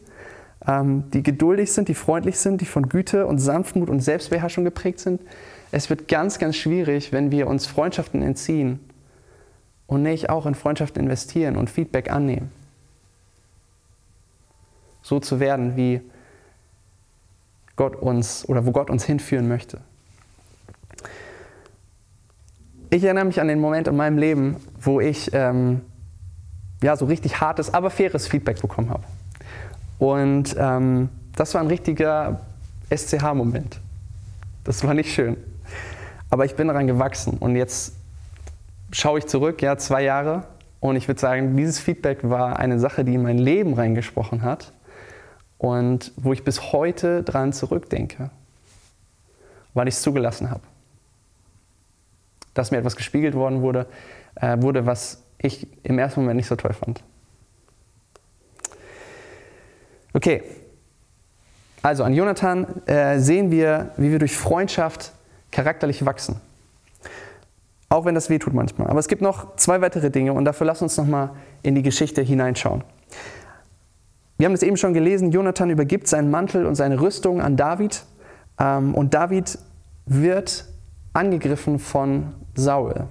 ähm, 0.68 1.06
die 1.12 1.24
geduldig 1.24 1.72
sind, 1.72 1.88
die 1.88 1.94
freundlich 1.94 2.38
sind, 2.38 2.62
die 2.62 2.66
von 2.66 2.90
Güte 2.90 3.26
und 3.26 3.40
Sanftmut 3.40 3.90
und 3.90 4.02
Selbstbeherrschung 4.02 4.66
geprägt 4.66 5.00
sind. 5.00 5.22
Es 5.72 5.90
wird 5.90 6.08
ganz, 6.08 6.38
ganz 6.38 6.58
schwierig, 6.58 7.12
wenn 7.12 7.32
wir 7.32 7.48
uns 7.48 7.66
Freundschaften 7.66 8.22
entziehen 8.22 8.80
und 9.88 10.04
nicht 10.04 10.30
auch 10.30 10.46
in 10.46 10.56
Freundschaft 10.56 10.98
investieren 10.98 11.56
und 11.56 11.70
Feedback 11.70 12.12
annehmen. 12.12 12.52
So 15.02 15.20
zu 15.20 15.40
werden, 15.40 15.78
wie 15.78 16.02
Gott 17.76 17.96
uns 17.96 18.48
oder 18.48 18.66
wo 18.66 18.72
Gott 18.72 18.90
uns 18.90 19.06
hinführen 19.06 19.48
möchte. 19.48 19.80
Ich 22.90 23.04
erinnere 23.04 23.26
mich 23.26 23.42
an 23.42 23.48
den 23.48 23.60
Moment 23.60 23.88
in 23.88 23.96
meinem 23.96 24.18
Leben, 24.18 24.58
wo 24.80 25.00
ich 25.00 25.32
ähm, 25.34 25.82
ja, 26.82 26.96
so 26.96 27.06
richtig 27.06 27.42
hartes, 27.42 27.74
aber 27.74 27.90
faires 27.90 28.28
Feedback 28.28 28.62
bekommen 28.62 28.90
habe. 28.90 29.04
Und 29.98 30.56
ähm, 30.58 31.10
das 31.36 31.54
war 31.54 31.62
ein 31.62 31.68
richtiger 31.68 32.42
SCH-Moment. 32.96 33.80
Das 34.64 34.84
war 34.84 34.94
nicht 34.94 35.14
schön. 35.14 35.38
Aber 36.30 36.46
ich 36.46 36.56
bin 36.56 36.68
daran 36.68 36.88
gewachsen 36.88 37.38
und 37.40 37.56
jetzt 37.56 37.94
schaue 38.92 39.20
ich 39.20 39.26
zurück, 39.26 39.62
ja, 39.62 39.78
zwei 39.78 40.04
Jahre. 40.04 40.44
Und 40.80 40.96
ich 40.96 41.08
würde 41.08 41.20
sagen, 41.20 41.58
dieses 41.58 41.80
Feedback 41.80 42.20
war 42.24 42.60
eine 42.60 42.80
Sache, 42.80 43.04
die 43.04 43.16
in 43.16 43.24
mein 43.24 43.38
Leben 43.38 43.74
reingesprochen 43.74 44.44
hat 44.44 44.74
und 45.58 46.12
wo 46.18 46.34
ich 46.34 46.44
bis 46.44 46.72
heute 46.74 47.24
dran 47.24 47.54
zurückdenke, 47.54 48.30
weil 49.74 49.88
ich 49.88 49.96
es 49.96 50.02
zugelassen 50.02 50.52
habe. 50.52 50.62
Dass 52.56 52.72
mir 52.72 52.80
etwas 52.80 52.96
gespiegelt 52.96 53.36
worden 53.36 53.62
wurde, 53.62 53.86
äh, 54.34 54.60
wurde, 54.60 54.88
was 54.88 55.22
ich 55.38 55.68
im 55.84 56.00
ersten 56.00 56.22
Moment 56.22 56.38
nicht 56.38 56.48
so 56.48 56.56
toll 56.56 56.74
fand. 56.74 57.04
Okay, 60.14 60.42
also 61.86 62.04
an 62.04 62.14
Jonathan 62.16 62.66
äh, 62.88 63.20
sehen 63.20 63.52
wir, 63.52 63.92
wie 63.98 64.10
wir 64.10 64.18
durch 64.18 64.36
Freundschaft 64.36 65.12
charakterlich 65.52 66.04
wachsen. 66.04 66.42
Auch 67.90 68.06
wenn 68.06 68.16
das 68.16 68.30
weh 68.30 68.40
tut 68.40 68.54
manchmal. 68.54 68.88
Aber 68.88 69.00
es 69.00 69.08
gibt 69.08 69.22
noch 69.22 69.56
zwei 69.58 69.82
weitere 69.82 70.10
Dinge 70.10 70.34
und 70.34 70.46
dafür 70.46 70.66
lass 70.66 70.82
uns 70.82 70.98
nochmal 70.98 71.30
in 71.62 71.76
die 71.76 71.84
Geschichte 71.84 72.24
hineinschauen. 72.24 72.84
Wir 74.38 74.48
haben 74.48 74.54
es 74.54 74.64
eben 74.64 74.78
schon 74.78 74.94
gelesen, 74.94 75.32
Jonathan 75.32 75.70
übergibt 75.70 76.08
seinen 76.08 76.32
Mantel 76.32 76.66
und 76.66 76.76
seine 76.76 77.00
Rüstung 77.00 77.40
an 77.40 77.56
David 77.56 78.04
ähm, 78.60 78.96
und 78.96 79.14
David 79.14 79.60
wird 80.08 80.66
angegriffen 81.16 81.80
von 81.80 82.34
Saul. 82.56 83.08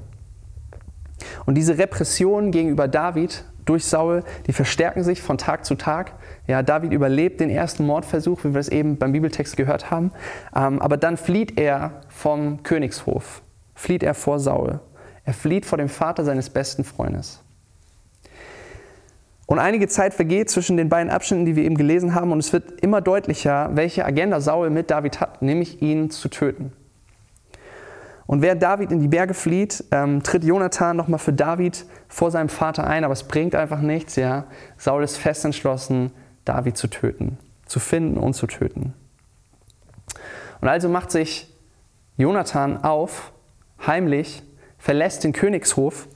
Und 1.46 1.54
diese 1.54 1.78
Repressionen 1.78 2.50
gegenüber 2.50 2.88
David 2.88 3.44
durch 3.64 3.84
Saul, 3.86 4.24
die 4.46 4.52
verstärken 4.52 5.04
sich 5.04 5.22
von 5.22 5.38
Tag 5.38 5.64
zu 5.64 5.74
Tag. 5.74 6.12
Ja, 6.46 6.62
David 6.62 6.92
überlebt 6.92 7.40
den 7.40 7.50
ersten 7.50 7.86
Mordversuch, 7.86 8.44
wie 8.44 8.52
wir 8.52 8.60
es 8.60 8.68
eben 8.68 8.98
beim 8.98 9.12
Bibeltext 9.12 9.56
gehört 9.56 9.90
haben. 9.90 10.12
Ähm, 10.54 10.82
aber 10.82 10.96
dann 10.96 11.16
flieht 11.16 11.58
er 11.58 12.02
vom 12.08 12.62
Königshof 12.62 13.42
flieht 13.74 14.02
er 14.02 14.14
vor 14.14 14.38
Saul. 14.38 14.80
Er 15.24 15.34
flieht 15.34 15.66
vor 15.66 15.78
dem 15.78 15.88
Vater 15.88 16.24
seines 16.24 16.50
besten 16.50 16.84
Freundes. 16.84 17.40
Und 19.46 19.58
einige 19.58 19.88
Zeit 19.88 20.14
vergeht 20.14 20.48
zwischen 20.48 20.76
den 20.76 20.88
beiden 20.88 21.10
Abschnitten, 21.10 21.44
die 21.44 21.56
wir 21.56 21.64
eben 21.64 21.76
gelesen 21.76 22.14
haben, 22.14 22.32
und 22.32 22.38
es 22.38 22.52
wird 22.52 22.80
immer 22.80 23.02
deutlicher, 23.02 23.70
welche 23.74 24.04
Agenda 24.04 24.40
Saul 24.40 24.70
mit 24.70 24.90
David 24.90 25.20
hat, 25.20 25.42
nämlich 25.42 25.82
ihn 25.82 26.10
zu 26.10 26.28
töten. 26.28 26.72
Und 28.26 28.42
während 28.42 28.62
David 28.62 28.90
in 28.90 29.00
die 29.00 29.08
Berge 29.08 29.34
flieht, 29.34 29.84
ähm, 29.90 30.22
tritt 30.22 30.44
Jonathan 30.44 30.96
nochmal 30.96 31.18
für 31.18 31.32
David 31.32 31.84
vor 32.08 32.30
seinem 32.30 32.48
Vater 32.48 32.86
ein, 32.86 33.04
aber 33.04 33.12
es 33.12 33.24
bringt 33.24 33.54
einfach 33.54 33.80
nichts. 33.80 34.16
Ja? 34.16 34.46
Saul 34.78 35.04
ist 35.04 35.18
fest 35.18 35.44
entschlossen, 35.44 36.10
David 36.44 36.76
zu 36.76 36.88
töten, 36.88 37.38
zu 37.66 37.80
finden 37.80 38.16
und 38.16 38.34
zu 38.34 38.46
töten. 38.46 38.94
Und 40.60 40.68
also 40.68 40.88
macht 40.88 41.10
sich 41.10 41.52
Jonathan 42.16 42.82
auf 42.82 43.32
heimlich, 43.86 44.42
verlässt 44.78 45.24
den 45.24 45.32
Königshof, 45.32 46.08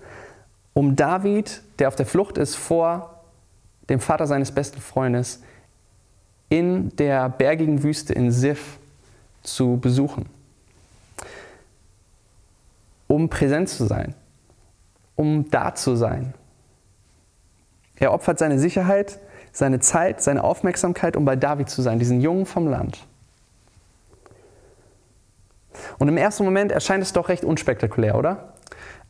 um 0.72 0.96
David, 0.96 1.62
der 1.78 1.88
auf 1.88 1.96
der 1.96 2.06
Flucht 2.06 2.38
ist 2.38 2.54
vor 2.54 3.24
dem 3.88 4.00
Vater 4.00 4.26
seines 4.26 4.52
besten 4.52 4.80
Freundes, 4.80 5.42
in 6.48 6.94
der 6.96 7.28
bergigen 7.28 7.82
Wüste 7.82 8.12
in 8.14 8.30
Sif 8.30 8.78
zu 9.42 9.78
besuchen. 9.78 10.26
Um 13.08 13.28
präsent 13.28 13.68
zu 13.68 13.86
sein, 13.86 14.14
um 15.16 15.50
da 15.50 15.74
zu 15.74 15.96
sein. 15.96 16.34
Er 17.96 18.12
opfert 18.12 18.38
seine 18.38 18.58
Sicherheit, 18.60 19.18
seine 19.50 19.80
Zeit, 19.80 20.22
seine 20.22 20.44
Aufmerksamkeit, 20.44 21.16
um 21.16 21.24
bei 21.24 21.34
David 21.34 21.68
zu 21.68 21.82
sein, 21.82 21.98
diesen 21.98 22.20
Jungen 22.20 22.46
vom 22.46 22.68
Land. 22.68 23.06
Und 25.98 26.08
im 26.08 26.16
ersten 26.16 26.44
Moment 26.44 26.70
erscheint 26.70 27.02
es 27.02 27.12
doch 27.12 27.28
recht 27.28 27.44
unspektakulär, 27.44 28.16
oder? 28.16 28.54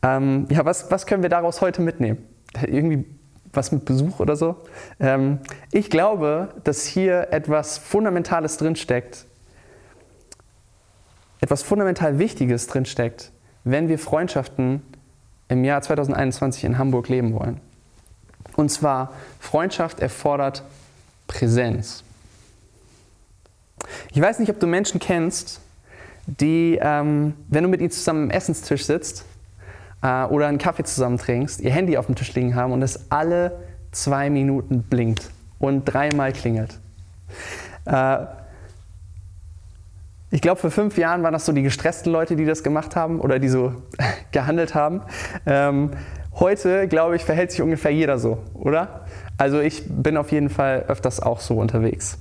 Ähm, 0.03 0.47
ja, 0.51 0.65
was, 0.65 0.91
was 0.91 1.07
können 1.07 1.23
wir 1.23 1.31
daraus 1.31 1.61
heute 1.61 1.83
mitnehmen? 1.83 2.27
Irgendwie 2.67 3.05
was 3.53 3.73
mit 3.73 3.85
Besuch 3.85 4.21
oder 4.21 4.37
so? 4.37 4.57
Ähm, 5.01 5.41
ich 5.73 5.91
glaube, 5.91 6.51
dass 6.65 6.85
hier 6.85 7.29
etwas 7.31 7.79
Fundamentales 7.79 8.57
drinsteckt, 8.57 9.27
etwas 11.41 11.63
fundamental 11.63 12.19
Wichtiges 12.19 12.67
drinsteckt, 12.67 13.33
wenn 13.71 13.89
wir 13.89 13.99
Freundschaften 13.99 14.83
im 15.49 15.65
Jahr 15.65 15.83
2021 15.83 16.65
in 16.65 16.79
Hamburg 16.79 17.09
leben 17.09 17.35
wollen. 17.35 17.61
Und 18.57 18.71
zwar, 18.71 19.13
Freundschaft 19.39 20.01
erfordert 20.01 20.63
Präsenz. 21.27 22.03
Ich 24.13 24.21
weiß 24.21 24.39
nicht, 24.39 24.51
ob 24.51 24.59
du 24.59 24.67
Menschen 24.67 25.01
kennst, 25.01 25.61
die, 26.27 26.79
ähm, 26.81 27.35
wenn 27.49 27.63
du 27.63 27.69
mit 27.69 27.81
ihnen 27.81 27.91
zusammen 27.91 28.25
am 28.25 28.31
Essenstisch 28.31 28.85
sitzt 28.85 29.25
äh, 30.03 30.25
oder 30.25 30.47
einen 30.47 30.59
Kaffee 30.59 30.85
zusammen 30.85 31.19
trinkst, 31.19 31.61
ihr 31.61 31.71
Handy 31.71 31.97
auf 31.97 32.07
dem 32.07 32.15
Tisch 32.15 32.35
liegen 32.35 32.55
haben 32.55 32.73
und 32.73 32.83
es 32.83 33.11
alle 33.11 33.59
zwei 33.93 34.29
Minuten 34.31 34.83
blinkt 34.83 35.31
und 35.59 35.85
dreimal 35.85 36.33
klingelt. 36.33 36.79
Äh, 37.85 38.27
ich 40.31 40.41
glaube, 40.41 40.61
vor 40.61 40.71
fünf 40.71 40.99
Jahren 40.99 41.23
waren 41.23 41.33
das 41.33 41.47
so 41.47 41.53
die 41.53 41.63
gestressten 41.63 42.13
Leute, 42.13 42.37
die 42.37 42.45
das 42.45 42.63
gemacht 42.63 42.97
haben 42.97 43.21
oder 43.21 43.39
die 43.39 43.49
so 43.49 43.73
gehandelt 44.33 44.75
haben. 44.75 45.03
Ähm, 45.47 45.93
heute, 46.35 46.87
glaube 46.89 47.17
ich, 47.17 47.25
verhält 47.25 47.51
sich 47.51 47.63
ungefähr 47.63 47.91
jeder 47.91 48.19
so, 48.19 48.39
oder? 48.55 49.07
Also 49.39 49.61
ich 49.61 49.85
bin 49.89 50.17
auf 50.17 50.33
jeden 50.33 50.51
Fall 50.51 50.85
öfters 50.89 51.21
auch 51.21 51.41
so 51.41 51.57
unterwegs. 51.57 52.19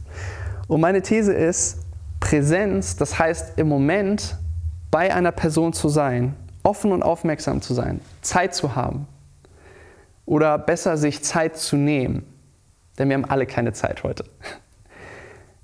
Und 0.67 0.81
meine 0.81 1.01
These 1.01 1.33
ist, 1.33 1.79
Präsenz, 2.19 2.95
das 2.95 3.19
heißt 3.19 3.57
im 3.57 3.67
Moment 3.67 4.37
bei 4.89 5.13
einer 5.13 5.31
Person 5.31 5.73
zu 5.73 5.89
sein, 5.89 6.35
offen 6.63 6.91
und 6.91 7.03
aufmerksam 7.03 7.61
zu 7.61 7.73
sein, 7.73 8.01
Zeit 8.21 8.55
zu 8.55 8.75
haben 8.75 9.07
oder 10.25 10.57
besser 10.57 10.97
sich 10.97 11.23
Zeit 11.23 11.57
zu 11.57 11.75
nehmen, 11.75 12.25
denn 12.97 13.09
wir 13.09 13.15
haben 13.15 13.25
alle 13.25 13.45
keine 13.45 13.73
Zeit 13.73 14.03
heute, 14.03 14.25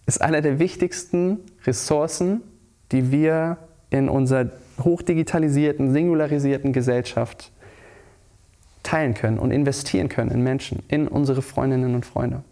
ist 0.06 0.22
einer 0.22 0.42
der 0.42 0.60
wichtigsten 0.60 1.40
Ressourcen, 1.66 2.42
die 2.92 3.12
wir 3.12 3.58
in 3.90 4.10
unserer 4.10 4.50
hochdigitalisierten, 4.84 5.94
singularisierten 5.94 6.74
Gesellschaft 6.74 7.52
teilen 8.82 9.14
können 9.14 9.40
und 9.40 9.52
investieren 9.52 10.10
können 10.10 10.32
in 10.32 10.42
Menschen, 10.42 10.84
in 10.88 11.08
unsere 11.08 11.42
Freundinnen 11.42 11.96
und 11.96 12.06
Freunde. 12.06 12.44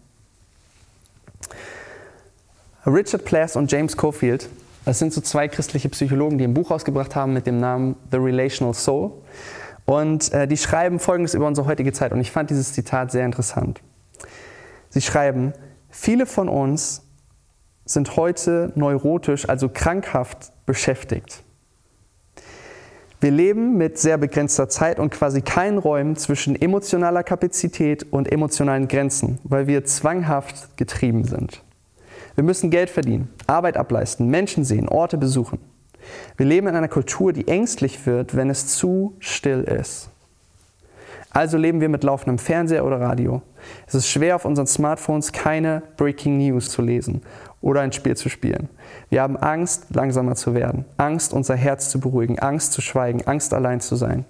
Richard 2.86 3.24
Plass 3.24 3.54
und 3.54 3.70
James 3.70 3.96
Cofield, 3.96 4.48
das 4.84 4.98
sind 4.98 5.12
so 5.12 5.20
zwei 5.20 5.46
christliche 5.46 5.88
Psychologen, 5.90 6.38
die 6.38 6.44
ein 6.44 6.54
Buch 6.54 6.70
rausgebracht 6.70 7.14
haben 7.14 7.32
mit 7.32 7.46
dem 7.46 7.60
Namen 7.60 7.96
The 8.10 8.16
Relational 8.16 8.74
Soul. 8.74 9.12
Und 9.84 10.32
äh, 10.32 10.48
die 10.48 10.56
schreiben 10.56 10.98
Folgendes 10.98 11.34
über 11.34 11.46
unsere 11.46 11.66
heutige 11.66 11.92
Zeit. 11.92 12.12
Und 12.12 12.20
ich 12.20 12.30
fand 12.30 12.50
dieses 12.50 12.72
Zitat 12.72 13.12
sehr 13.12 13.24
interessant. 13.24 13.80
Sie 14.90 15.00
schreiben, 15.00 15.52
viele 15.90 16.26
von 16.26 16.48
uns 16.48 17.02
sind 17.84 18.16
heute 18.16 18.72
neurotisch, 18.74 19.48
also 19.48 19.68
krankhaft 19.68 20.52
beschäftigt. 20.66 21.42
Wir 23.20 23.30
leben 23.30 23.76
mit 23.76 23.98
sehr 23.98 24.18
begrenzter 24.18 24.68
Zeit 24.68 24.98
und 24.98 25.10
quasi 25.10 25.42
keinen 25.42 25.78
Räumen 25.78 26.16
zwischen 26.16 26.60
emotionaler 26.60 27.22
Kapazität 27.22 28.12
und 28.12 28.30
emotionalen 28.30 28.88
Grenzen, 28.88 29.38
weil 29.44 29.68
wir 29.68 29.84
zwanghaft 29.84 30.76
getrieben 30.76 31.24
sind. 31.24 31.62
Wir 32.34 32.42
müssen 32.42 32.70
Geld 32.70 32.90
verdienen, 32.90 33.28
Arbeit 33.46 33.76
ableisten, 33.76 34.28
Menschen 34.28 34.64
sehen, 34.64 34.88
Orte 34.88 35.18
besuchen. 35.18 35.60
Wir 36.36 36.46
leben 36.46 36.66
in 36.66 36.74
einer 36.74 36.88
Kultur, 36.88 37.32
die 37.32 37.46
ängstlich 37.46 38.06
wird, 38.06 38.34
wenn 38.34 38.50
es 38.50 38.66
zu 38.66 39.14
still 39.20 39.62
ist. 39.62 40.08
Also 41.30 41.56
leben 41.56 41.80
wir 41.80 41.88
mit 41.88 42.02
laufendem 42.02 42.38
Fernseher 42.38 42.84
oder 42.84 43.00
Radio. 43.00 43.40
Es 43.86 43.94
ist 43.94 44.08
schwer, 44.08 44.34
auf 44.36 44.44
unseren 44.44 44.66
Smartphones 44.66 45.32
keine 45.32 45.82
Breaking 45.96 46.38
News 46.38 46.70
zu 46.70 46.82
lesen 46.82 47.22
oder 47.62 47.80
ein 47.80 47.92
Spiel 47.92 48.16
zu 48.16 48.28
spielen. 48.28 48.68
Wir 49.08 49.22
haben 49.22 49.36
Angst, 49.36 49.86
langsamer 49.94 50.34
zu 50.34 50.54
werden, 50.54 50.84
Angst, 50.98 51.32
unser 51.32 51.56
Herz 51.56 51.88
zu 51.88 52.00
beruhigen, 52.00 52.38
Angst 52.38 52.72
zu 52.72 52.82
schweigen, 52.82 53.26
Angst, 53.26 53.54
allein 53.54 53.80
zu 53.80 53.96
sein. 53.96 54.26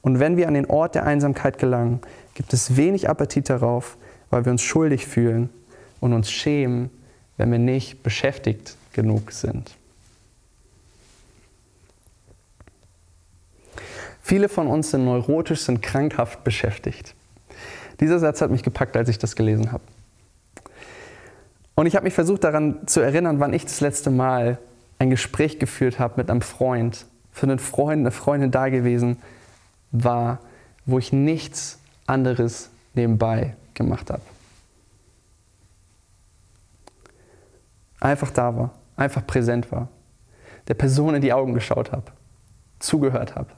Und 0.00 0.18
wenn 0.18 0.36
wir 0.36 0.48
an 0.48 0.54
den 0.54 0.66
Ort 0.66 0.94
der 0.94 1.04
Einsamkeit 1.04 1.58
gelangen, 1.58 2.00
gibt 2.34 2.52
es 2.52 2.76
wenig 2.76 3.08
Appetit 3.08 3.50
darauf, 3.50 3.96
weil 4.30 4.44
wir 4.44 4.52
uns 4.52 4.62
schuldig 4.62 5.06
fühlen 5.06 5.50
und 6.00 6.12
uns 6.12 6.30
schämen, 6.30 6.90
wenn 7.36 7.52
wir 7.52 7.58
nicht 7.58 8.02
beschäftigt 8.02 8.76
genug 8.92 9.30
sind. 9.32 9.76
Viele 14.22 14.48
von 14.48 14.66
uns 14.66 14.90
sind 14.90 15.04
neurotisch, 15.04 15.60
sind 15.60 15.82
krankhaft 15.82 16.42
beschäftigt. 16.42 17.14
Dieser 18.00 18.18
Satz 18.18 18.40
hat 18.40 18.50
mich 18.50 18.62
gepackt, 18.62 18.96
als 18.96 19.08
ich 19.08 19.18
das 19.18 19.36
gelesen 19.36 19.70
habe. 19.70 19.84
Und 21.76 21.84
ich 21.84 21.94
habe 21.94 22.04
mich 22.04 22.14
versucht 22.14 22.42
daran 22.42 22.86
zu 22.88 23.00
erinnern, 23.00 23.38
wann 23.38 23.52
ich 23.52 23.64
das 23.64 23.80
letzte 23.80 24.10
Mal 24.10 24.58
ein 24.98 25.10
Gespräch 25.10 25.58
geführt 25.58 25.98
habe 25.98 26.14
mit 26.16 26.30
einem 26.30 26.40
Freund, 26.40 27.04
für 27.30 27.44
einen 27.44 27.58
Freund, 27.58 28.00
eine 28.00 28.10
Freundin 28.10 28.50
da 28.50 28.70
gewesen 28.70 29.18
war, 29.92 30.40
wo 30.86 30.98
ich 30.98 31.12
nichts 31.12 31.78
anderes 32.06 32.70
nebenbei 32.94 33.56
gemacht 33.74 34.10
habe. 34.10 34.22
Einfach 38.00 38.30
da 38.30 38.56
war, 38.56 38.70
einfach 38.96 39.26
präsent 39.26 39.70
war, 39.70 39.88
der 40.68 40.74
Person 40.74 41.14
in 41.14 41.20
die 41.20 41.34
Augen 41.34 41.52
geschaut 41.52 41.92
habe, 41.92 42.10
zugehört 42.78 43.34
habe. 43.34 43.50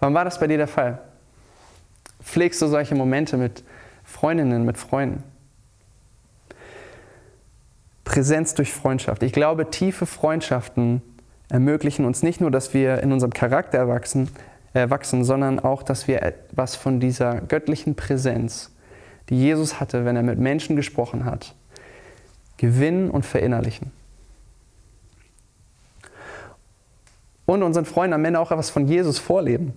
Wann 0.00 0.12
war 0.12 0.24
das 0.24 0.40
bei 0.40 0.48
dir 0.48 0.58
der 0.58 0.68
Fall? 0.68 1.00
Pflegst 2.20 2.60
du 2.62 2.66
solche 2.66 2.96
Momente 2.96 3.36
mit 3.36 3.62
Freundinnen, 4.02 4.64
mit 4.64 4.76
Freunden? 4.76 5.22
Präsenz 8.16 8.54
durch 8.54 8.72
Freundschaft. 8.72 9.22
Ich 9.22 9.34
glaube, 9.34 9.68
tiefe 9.68 10.06
Freundschaften 10.06 11.02
ermöglichen 11.50 12.06
uns 12.06 12.22
nicht 12.22 12.40
nur, 12.40 12.50
dass 12.50 12.72
wir 12.72 13.02
in 13.02 13.12
unserem 13.12 13.34
Charakter 13.34 13.76
erwachsen, 13.76 14.30
äh, 14.72 14.88
wachsen, 14.88 15.22
sondern 15.22 15.60
auch, 15.60 15.82
dass 15.82 16.08
wir 16.08 16.22
etwas 16.22 16.76
von 16.76 16.98
dieser 16.98 17.42
göttlichen 17.42 17.94
Präsenz, 17.94 18.74
die 19.28 19.38
Jesus 19.38 19.80
hatte, 19.80 20.06
wenn 20.06 20.16
er 20.16 20.22
mit 20.22 20.38
Menschen 20.38 20.76
gesprochen 20.76 21.26
hat, 21.26 21.54
gewinnen 22.56 23.10
und 23.10 23.26
verinnerlichen. 23.26 23.92
Und 27.44 27.62
unseren 27.62 27.84
Freunden 27.84 28.14
am 28.14 28.24
Ende 28.24 28.40
auch 28.40 28.50
etwas 28.50 28.70
von 28.70 28.88
Jesus 28.88 29.18
vorleben 29.18 29.74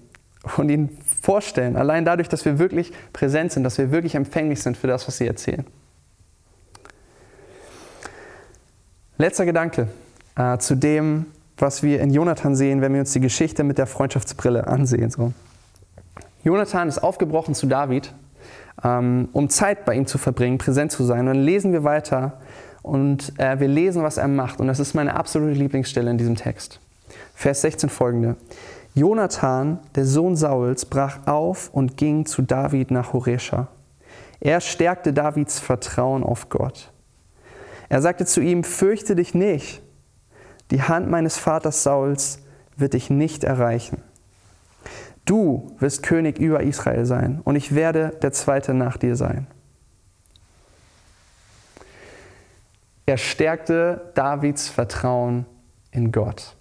und 0.56 0.70
ihnen 0.70 0.98
vorstellen, 1.22 1.76
allein 1.76 2.06
dadurch, 2.06 2.30
dass 2.30 2.46
wir 2.46 2.58
wirklich 2.58 2.94
präsent 3.12 3.52
sind, 3.52 3.66
dass 3.66 3.78
wir 3.78 3.92
wirklich 3.92 4.16
empfänglich 4.16 4.62
sind 4.62 4.78
für 4.78 4.88
das, 4.88 5.10
was 5.10 5.18
sie 5.18 5.28
erzählen. 5.28 5.66
Letzter 9.22 9.46
Gedanke 9.46 9.90
äh, 10.38 10.58
zu 10.60 10.76
dem, 10.76 11.26
was 11.58 11.84
wir 11.84 12.00
in 12.00 12.14
Jonathan 12.14 12.56
sehen, 12.56 12.80
wenn 12.80 12.94
wir 12.94 13.02
uns 13.02 13.12
die 13.12 13.20
Geschichte 13.20 13.66
mit 13.66 13.78
der 13.78 13.86
Freundschaftsbrille 13.86 14.66
ansehen. 14.66 15.12
So. 15.12 15.34
Jonathan 16.46 16.88
ist 16.88 17.00
aufgebrochen 17.00 17.54
zu 17.54 17.68
David, 17.68 18.14
ähm, 18.82 19.28
um 19.34 19.50
Zeit 19.50 19.84
bei 19.84 19.96
ihm 19.96 20.08
zu 20.08 20.18
verbringen, 20.18 20.58
präsent 20.58 20.94
zu 20.94 21.04
sein. 21.04 21.20
Und 21.20 21.26
dann 21.26 21.44
lesen 21.44 21.74
wir 21.74 21.84
weiter 21.84 22.40
und 22.82 23.38
äh, 23.38 23.60
wir 23.60 23.68
lesen, 23.68 24.04
was 24.04 24.16
er 24.16 24.30
macht. 24.30 24.62
Und 24.62 24.68
das 24.68 24.80
ist 24.80 24.94
meine 24.94 25.16
absolute 25.16 25.52
Lieblingsstelle 25.52 26.10
in 26.10 26.18
diesem 26.18 26.36
Text. 26.36 26.80
Vers 27.36 27.60
16 27.60 27.90
folgende. 27.90 28.38
Jonathan, 28.96 29.80
der 29.96 30.06
Sohn 30.06 30.38
Sauls, 30.38 30.86
brach 30.86 31.28
auf 31.28 31.70
und 31.74 31.98
ging 31.98 32.26
zu 32.26 32.42
David 32.42 32.90
nach 32.90 33.12
Horesha. 33.12 33.68
Er 34.40 34.62
stärkte 34.62 35.12
Davids 35.12 35.60
Vertrauen 35.60 36.24
auf 36.24 36.48
Gott. 36.48 36.90
Er 37.90 38.02
sagte 38.02 38.26
zu 38.26 38.40
ihm, 38.40 38.64
fürchte 38.64 39.16
dich 39.16 39.34
nicht, 39.34 39.82
die 40.72 40.84
Hand 40.84 41.10
meines 41.10 41.38
Vaters 41.38 41.84
Sauls 41.84 42.40
wird 42.78 42.94
dich 42.94 43.10
nicht 43.10 43.44
erreichen. 43.44 44.04
Du 45.26 45.76
wirst 45.80 46.04
König 46.04 46.40
über 46.40 46.62
Israel 46.62 47.06
sein 47.06 47.42
und 47.44 47.56
ich 47.56 47.76
werde 47.76 48.18
der 48.22 48.32
Zweite 48.32 48.74
nach 48.74 48.98
dir 48.98 49.16
sein. 49.16 49.48
Er 53.06 53.18
stärkte 53.18 54.12
Davids 54.14 54.70
Vertrauen 54.70 55.48
in 55.92 56.12
Gott. 56.12 56.56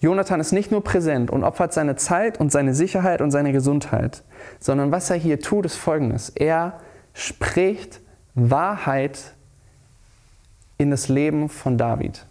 Jonathan 0.00 0.38
ist 0.38 0.52
nicht 0.52 0.70
nur 0.70 0.84
präsent 0.84 1.28
und 1.30 1.42
opfert 1.42 1.72
seine 1.72 1.96
Zeit 1.96 2.38
und 2.38 2.52
seine 2.52 2.72
Sicherheit 2.72 3.20
und 3.20 3.32
seine 3.32 3.50
Gesundheit, 3.50 4.22
sondern 4.60 4.92
was 4.92 5.10
er 5.10 5.16
hier 5.16 5.40
tut, 5.40 5.66
ist 5.66 5.74
folgendes. 5.74 6.28
Er 6.30 6.78
spricht 7.18 8.00
Wahrheit 8.34 9.34
in 10.78 10.90
das 10.90 11.08
Leben 11.08 11.48
von 11.48 11.76
David. 11.76 12.24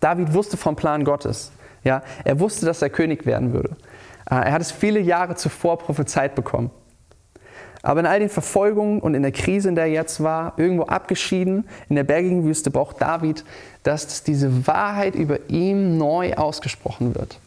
David 0.00 0.34
wusste 0.34 0.56
vom 0.56 0.76
Plan 0.76 1.04
Gottes. 1.04 1.50
Ja, 1.82 2.02
er 2.24 2.38
wusste, 2.38 2.66
dass 2.66 2.82
er 2.82 2.90
König 2.90 3.24
werden 3.24 3.54
würde. 3.54 3.70
Äh, 4.30 4.34
er 4.34 4.52
hat 4.52 4.60
es 4.60 4.70
viele 4.70 5.00
Jahre 5.00 5.34
zuvor 5.34 5.78
prophezeit 5.78 6.34
bekommen. 6.34 6.70
Aber 7.82 8.00
in 8.00 8.06
all 8.06 8.20
den 8.20 8.28
Verfolgungen 8.28 9.00
und 9.00 9.14
in 9.14 9.22
der 9.22 9.32
Krise, 9.32 9.70
in 9.70 9.74
der 9.74 9.84
er 9.84 9.90
jetzt 9.90 10.22
war, 10.22 10.52
irgendwo 10.58 10.84
abgeschieden 10.84 11.66
in 11.88 11.96
der 11.96 12.04
bergigen 12.04 12.44
Wüste, 12.44 12.70
braucht 12.70 13.00
David, 13.00 13.44
dass 13.82 14.22
diese 14.22 14.66
Wahrheit 14.66 15.14
über 15.14 15.48
ihm 15.48 15.96
neu 15.96 16.34
ausgesprochen 16.34 17.14
wird. 17.14 17.38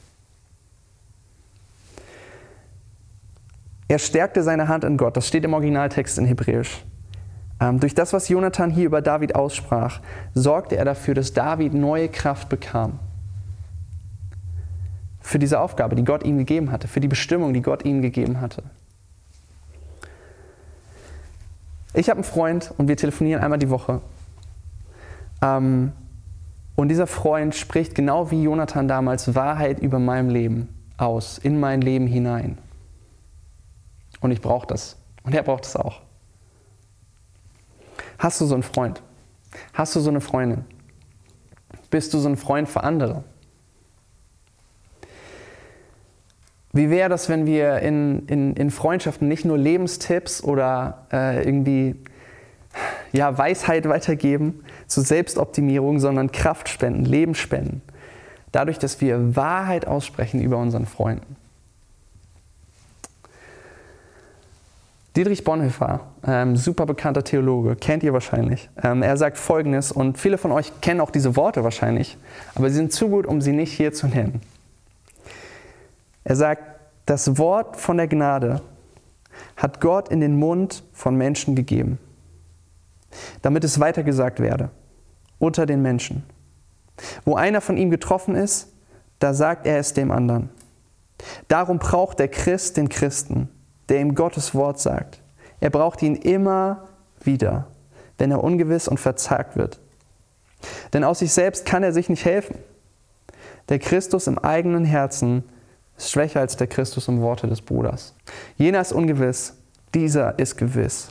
Er 3.94 4.00
stärkte 4.00 4.42
seine 4.42 4.70
Hand 4.70 4.84
in 4.86 4.98
Gott. 4.98 5.16
Das 5.16 5.28
steht 5.28 5.46
im 5.46 5.54
Originaltext 5.54 6.18
in 6.18 6.26
Hebräisch. 6.26 6.84
Ähm, 7.60 7.80
durch 7.80 7.94
das, 7.94 8.12
was 8.12 8.28
Jonathan 8.28 8.72
hier 8.72 8.88
über 8.88 9.04
David 9.04 9.36
aussprach, 9.36 10.02
sorgte 10.34 10.78
er 10.78 10.84
dafür, 10.84 11.14
dass 11.14 11.34
David 11.34 11.76
neue 11.76 12.10
Kraft 12.10 12.50
bekam. 12.50 12.98
Für 15.20 15.38
diese 15.38 15.60
Aufgabe, 15.60 15.94
die 15.96 16.04
Gott 16.04 16.24
ihm 16.24 16.40
gegeben 16.40 16.72
hatte, 16.72 16.88
für 16.88 17.02
die 17.02 17.08
Bestimmung, 17.08 17.54
die 17.54 17.62
Gott 17.62 17.86
ihm 17.86 18.02
gegeben 18.02 18.42
hatte. 18.42 18.64
Ich 21.94 22.10
habe 22.10 22.18
einen 22.18 22.24
Freund 22.24 22.74
und 22.80 22.88
wir 22.88 22.98
telefonieren 22.98 23.44
einmal 23.44 23.60
die 23.60 23.70
Woche. 23.70 24.02
Ähm, 25.44 25.92
und 26.76 26.88
dieser 26.90 27.06
Freund 27.06 27.54
spricht 27.54 27.94
genau 27.94 28.32
wie 28.32 28.42
Jonathan 28.42 28.88
damals 28.88 29.36
Wahrheit 29.36 29.78
über 29.78 30.00
mein 30.00 30.32
Leben 30.32 30.70
aus, 30.98 31.38
in 31.38 31.60
mein 31.60 31.82
Leben 31.82 32.08
hinein. 32.08 32.58
Und 34.24 34.32
ich 34.32 34.42
brauche 34.42 34.66
das. 34.66 34.96
Und 35.24 35.36
er 35.36 35.44
braucht 35.44 35.66
es 35.66 35.76
auch. 35.76 36.02
Hast 38.18 38.40
du 38.40 38.46
so 38.46 38.54
einen 38.54 38.64
Freund? 38.64 39.04
Hast 39.74 39.96
du 39.96 40.00
so 40.00 40.10
eine 40.10 40.22
Freundin? 40.22 40.64
Bist 41.90 42.14
du 42.14 42.20
so 42.20 42.30
ein 42.30 42.38
Freund 42.38 42.70
für 42.70 42.84
andere? 42.84 43.26
Wie 46.72 46.90
wäre 46.90 47.10
das, 47.10 47.28
wenn 47.28 47.46
wir 47.46 47.80
in, 47.80 48.26
in, 48.28 48.56
in 48.56 48.72
Freundschaften 48.72 49.28
nicht 49.28 49.44
nur 49.44 49.58
Lebenstipps 49.58 50.42
oder 50.42 51.06
äh, 51.12 51.44
irgendwie 51.44 51.96
ja, 53.12 53.38
Weisheit 53.38 53.88
weitergeben 53.90 54.64
zur 54.88 55.04
Selbstoptimierung, 55.04 56.00
sondern 56.00 56.32
Kraft 56.32 56.70
spenden, 56.70 57.04
Leben 57.04 57.36
spenden? 57.36 57.82
Dadurch, 58.54 58.80
dass 58.80 59.02
wir 59.02 59.36
Wahrheit 59.36 59.86
aussprechen 59.86 60.42
über 60.42 60.58
unseren 60.58 60.86
Freunden. 60.86 61.36
Dietrich 65.16 65.44
Bonhoeffer, 65.44 66.00
ähm, 66.26 66.56
super 66.56 66.88
bekannter 66.88 67.24
Theologe, 67.24 67.76
kennt 67.76 68.02
ihr 68.02 68.14
wahrscheinlich. 68.14 68.70
Ähm, 68.82 69.04
er 69.04 69.16
sagt 69.16 69.38
Folgendes, 69.38 69.92
und 69.92 70.18
viele 70.18 70.40
von 70.40 70.52
euch 70.52 70.82
kennen 70.82 71.02
auch 71.02 71.12
diese 71.12 71.36
Worte 71.36 71.64
wahrscheinlich, 71.64 72.18
aber 72.56 72.70
sie 72.70 72.78
sind 72.78 72.92
zu 72.92 73.10
gut, 73.10 73.28
um 73.28 73.40
sie 73.40 73.52
nicht 73.52 73.72
hier 73.72 73.94
zu 73.94 74.08
nennen. 74.08 74.42
Er 76.24 76.36
sagt, 76.36 76.64
das 77.06 77.38
Wort 77.38 77.78
von 77.78 77.98
der 77.98 78.08
Gnade 78.08 78.62
hat 79.56 79.82
Gott 79.82 80.10
in 80.10 80.20
den 80.20 80.40
Mund 80.40 80.84
von 80.94 81.16
Menschen 81.16 81.56
gegeben, 81.56 82.00
damit 83.44 83.64
es 83.64 83.80
weitergesagt 83.80 84.40
werde 84.40 84.72
unter 85.38 85.68
den 85.68 85.84
Menschen. 85.84 86.24
Wo 87.24 87.36
einer 87.36 87.62
von 87.62 87.78
ihm 87.78 87.92
getroffen 87.92 88.34
ist, 88.34 88.74
da 89.20 89.36
sagt 89.36 89.68
er 89.68 89.78
es 89.78 89.94
dem 89.94 90.10
anderen. 90.10 90.50
Darum 91.50 91.78
braucht 91.78 92.18
der 92.18 92.30
Christ 92.30 92.78
den 92.78 92.90
Christen 92.90 93.50
der 93.94 94.02
ihm 94.02 94.16
Gottes 94.16 94.56
Wort 94.56 94.80
sagt. 94.80 95.22
Er 95.60 95.70
braucht 95.70 96.02
ihn 96.02 96.16
immer 96.16 96.88
wieder, 97.24 97.68
wenn 98.18 98.32
er 98.32 98.44
ungewiss 98.44 98.88
und 98.88 99.00
verzagt 99.00 99.56
wird. 99.56 99.80
Denn 100.94 101.04
aus 101.04 101.20
sich 101.20 101.32
selbst 101.32 101.64
kann 101.64 101.84
er 101.84 101.94
sich 101.94 102.10
nicht 102.10 102.26
helfen. 102.26 102.58
Der 103.70 103.78
Christus 103.78 104.26
im 104.26 104.40
eigenen 104.40 104.84
Herzen 104.84 105.44
ist 105.96 106.10
schwächer 106.10 106.40
als 106.40 106.58
der 106.58 106.66
Christus 106.66 107.08
im 107.08 107.22
Worte 107.22 107.46
des 107.46 107.62
Bruders. 107.62 108.16
Jener 108.58 108.82
ist 108.82 108.94
ungewiss, 108.94 109.58
dieser 109.94 110.40
ist 110.40 110.58
gewiss. 110.58 111.10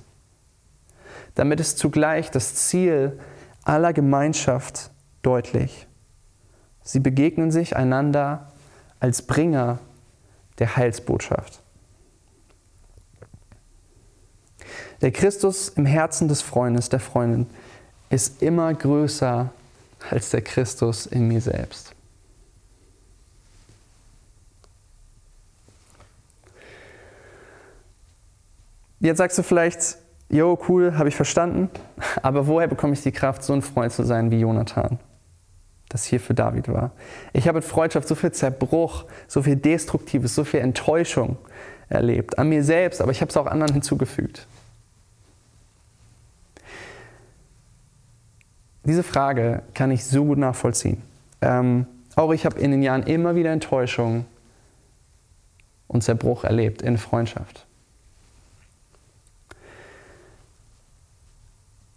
Damit 1.36 1.60
ist 1.60 1.78
zugleich 1.78 2.32
das 2.32 2.56
Ziel 2.56 3.16
aller 3.62 3.92
Gemeinschaft 3.92 4.90
deutlich. 5.22 5.86
Sie 6.82 6.98
begegnen 6.98 7.52
sich 7.52 7.76
einander 7.76 8.50
als 8.98 9.22
Bringer 9.22 9.78
der 10.58 10.76
Heilsbotschaft. 10.76 11.61
Der 15.02 15.10
Christus 15.10 15.68
im 15.68 15.84
Herzen 15.84 16.28
des 16.28 16.42
Freundes, 16.42 16.88
der 16.88 17.00
Freundin, 17.00 17.46
ist 18.08 18.40
immer 18.40 18.72
größer 18.72 19.50
als 20.10 20.30
der 20.30 20.42
Christus 20.42 21.06
in 21.06 21.26
mir 21.26 21.40
selbst. 21.40 21.92
Jetzt 29.00 29.18
sagst 29.18 29.36
du 29.36 29.42
vielleicht, 29.42 29.98
jo, 30.28 30.56
cool, 30.68 30.96
habe 30.96 31.08
ich 31.08 31.16
verstanden, 31.16 31.68
aber 32.22 32.46
woher 32.46 32.68
bekomme 32.68 32.92
ich 32.92 33.02
die 33.02 33.10
Kraft, 33.10 33.42
so 33.42 33.52
ein 33.52 33.62
Freund 33.62 33.92
zu 33.92 34.04
sein 34.04 34.30
wie 34.30 34.38
Jonathan, 34.38 35.00
das 35.88 36.04
hier 36.04 36.20
für 36.20 36.34
David 36.34 36.68
war? 36.68 36.92
Ich 37.32 37.48
habe 37.48 37.58
mit 37.58 37.64
Freundschaft 37.64 38.06
so 38.06 38.14
viel 38.14 38.30
Zerbruch, 38.30 39.06
so 39.26 39.42
viel 39.42 39.56
Destruktives, 39.56 40.36
so 40.36 40.44
viel 40.44 40.60
Enttäuschung 40.60 41.36
erlebt, 41.88 42.38
an 42.38 42.48
mir 42.48 42.62
selbst, 42.62 43.00
aber 43.00 43.10
ich 43.10 43.20
habe 43.20 43.30
es 43.30 43.36
auch 43.36 43.46
anderen 43.46 43.72
hinzugefügt. 43.72 44.46
Diese 48.84 49.02
Frage 49.02 49.62
kann 49.74 49.90
ich 49.90 50.04
so 50.04 50.24
gut 50.24 50.38
nachvollziehen. 50.38 51.02
Ähm, 51.40 51.86
auch 52.16 52.32
ich 52.32 52.44
habe 52.44 52.58
in 52.58 52.70
den 52.70 52.82
Jahren 52.82 53.04
immer 53.04 53.34
wieder 53.34 53.50
Enttäuschung 53.50 54.26
und 55.88 56.02
Zerbruch 56.02 56.44
erlebt 56.44 56.82
in 56.82 56.98
Freundschaft. 56.98 57.66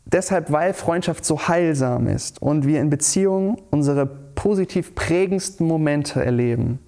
Deshalb, 0.06 0.52
weil 0.52 0.74
Freundschaft 0.74 1.26
so 1.26 1.48
heilsam 1.48 2.08
ist 2.08 2.42
und 2.42 2.68
wir 2.68 2.80
in 2.80 2.90
Beziehungen 2.90 3.58
unsere 3.72 4.06
positiv 4.06 4.94
prägendsten 4.94 5.68
Momente 5.68 6.24
erleben, 6.24 6.80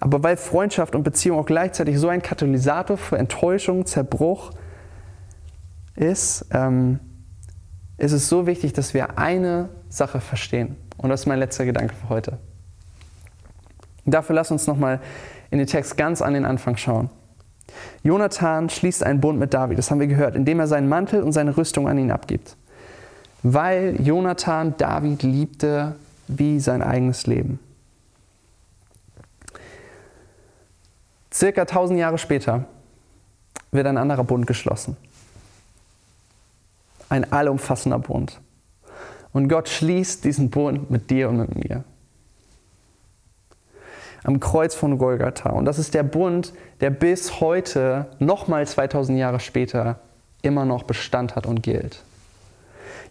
aber 0.00 0.22
weil 0.22 0.36
Freundschaft 0.36 0.94
und 0.94 1.02
Beziehung 1.02 1.38
auch 1.38 1.46
gleichzeitig 1.46 1.98
so 1.98 2.08
ein 2.08 2.22
Katalysator 2.22 2.96
für 2.96 3.18
Enttäuschung, 3.18 3.86
Zerbruch 3.86 4.52
ist, 5.94 6.46
ähm, 6.52 7.00
ist 7.98 8.12
es 8.12 8.28
so 8.28 8.46
wichtig, 8.46 8.72
dass 8.72 8.94
wir 8.94 9.18
eine 9.18 9.68
Sache 9.88 10.20
verstehen. 10.20 10.76
Und 10.98 11.10
das 11.10 11.20
ist 11.20 11.26
mein 11.26 11.38
letzter 11.38 11.64
Gedanke 11.64 11.94
für 11.94 12.08
heute. 12.08 12.38
Dafür 14.04 14.36
lass 14.36 14.50
uns 14.50 14.66
nochmal 14.66 15.00
in 15.50 15.58
den 15.58 15.66
Text 15.66 15.96
ganz 15.96 16.22
an 16.22 16.34
den 16.34 16.44
Anfang 16.44 16.76
schauen. 16.76 17.10
Jonathan 18.02 18.68
schließt 18.70 19.02
einen 19.02 19.20
Bund 19.20 19.38
mit 19.38 19.52
David, 19.52 19.78
das 19.78 19.90
haben 19.90 20.00
wir 20.00 20.06
gehört, 20.06 20.36
indem 20.36 20.60
er 20.60 20.66
seinen 20.66 20.88
Mantel 20.88 21.22
und 21.22 21.32
seine 21.32 21.56
Rüstung 21.56 21.88
an 21.88 21.98
ihn 21.98 22.10
abgibt. 22.10 22.56
Weil 23.42 24.00
Jonathan 24.00 24.74
David 24.76 25.22
liebte 25.22 25.96
wie 26.28 26.60
sein 26.60 26.82
eigenes 26.82 27.26
Leben. 27.26 27.58
Circa 31.32 31.62
1000 31.62 31.98
Jahre 31.98 32.18
später 32.18 32.64
wird 33.72 33.86
ein 33.86 33.98
anderer 33.98 34.24
Bund 34.24 34.46
geschlossen 34.46 34.96
ein 37.08 37.30
allumfassender 37.32 37.98
Bund. 37.98 38.40
Und 39.32 39.48
Gott 39.48 39.68
schließt 39.68 40.24
diesen 40.24 40.50
Bund 40.50 40.90
mit 40.90 41.10
dir 41.10 41.28
und 41.28 41.38
mit 41.38 41.54
mir. 41.54 41.84
Am 44.24 44.40
Kreuz 44.40 44.74
von 44.74 44.98
Golgatha. 44.98 45.50
Und 45.50 45.66
das 45.66 45.78
ist 45.78 45.94
der 45.94 46.02
Bund, 46.02 46.52
der 46.80 46.90
bis 46.90 47.40
heute, 47.40 48.06
nochmal 48.18 48.66
2000 48.66 49.18
Jahre 49.18 49.40
später, 49.40 50.00
immer 50.42 50.64
noch 50.64 50.84
Bestand 50.84 51.36
hat 51.36 51.46
und 51.46 51.62
gilt. 51.62 52.02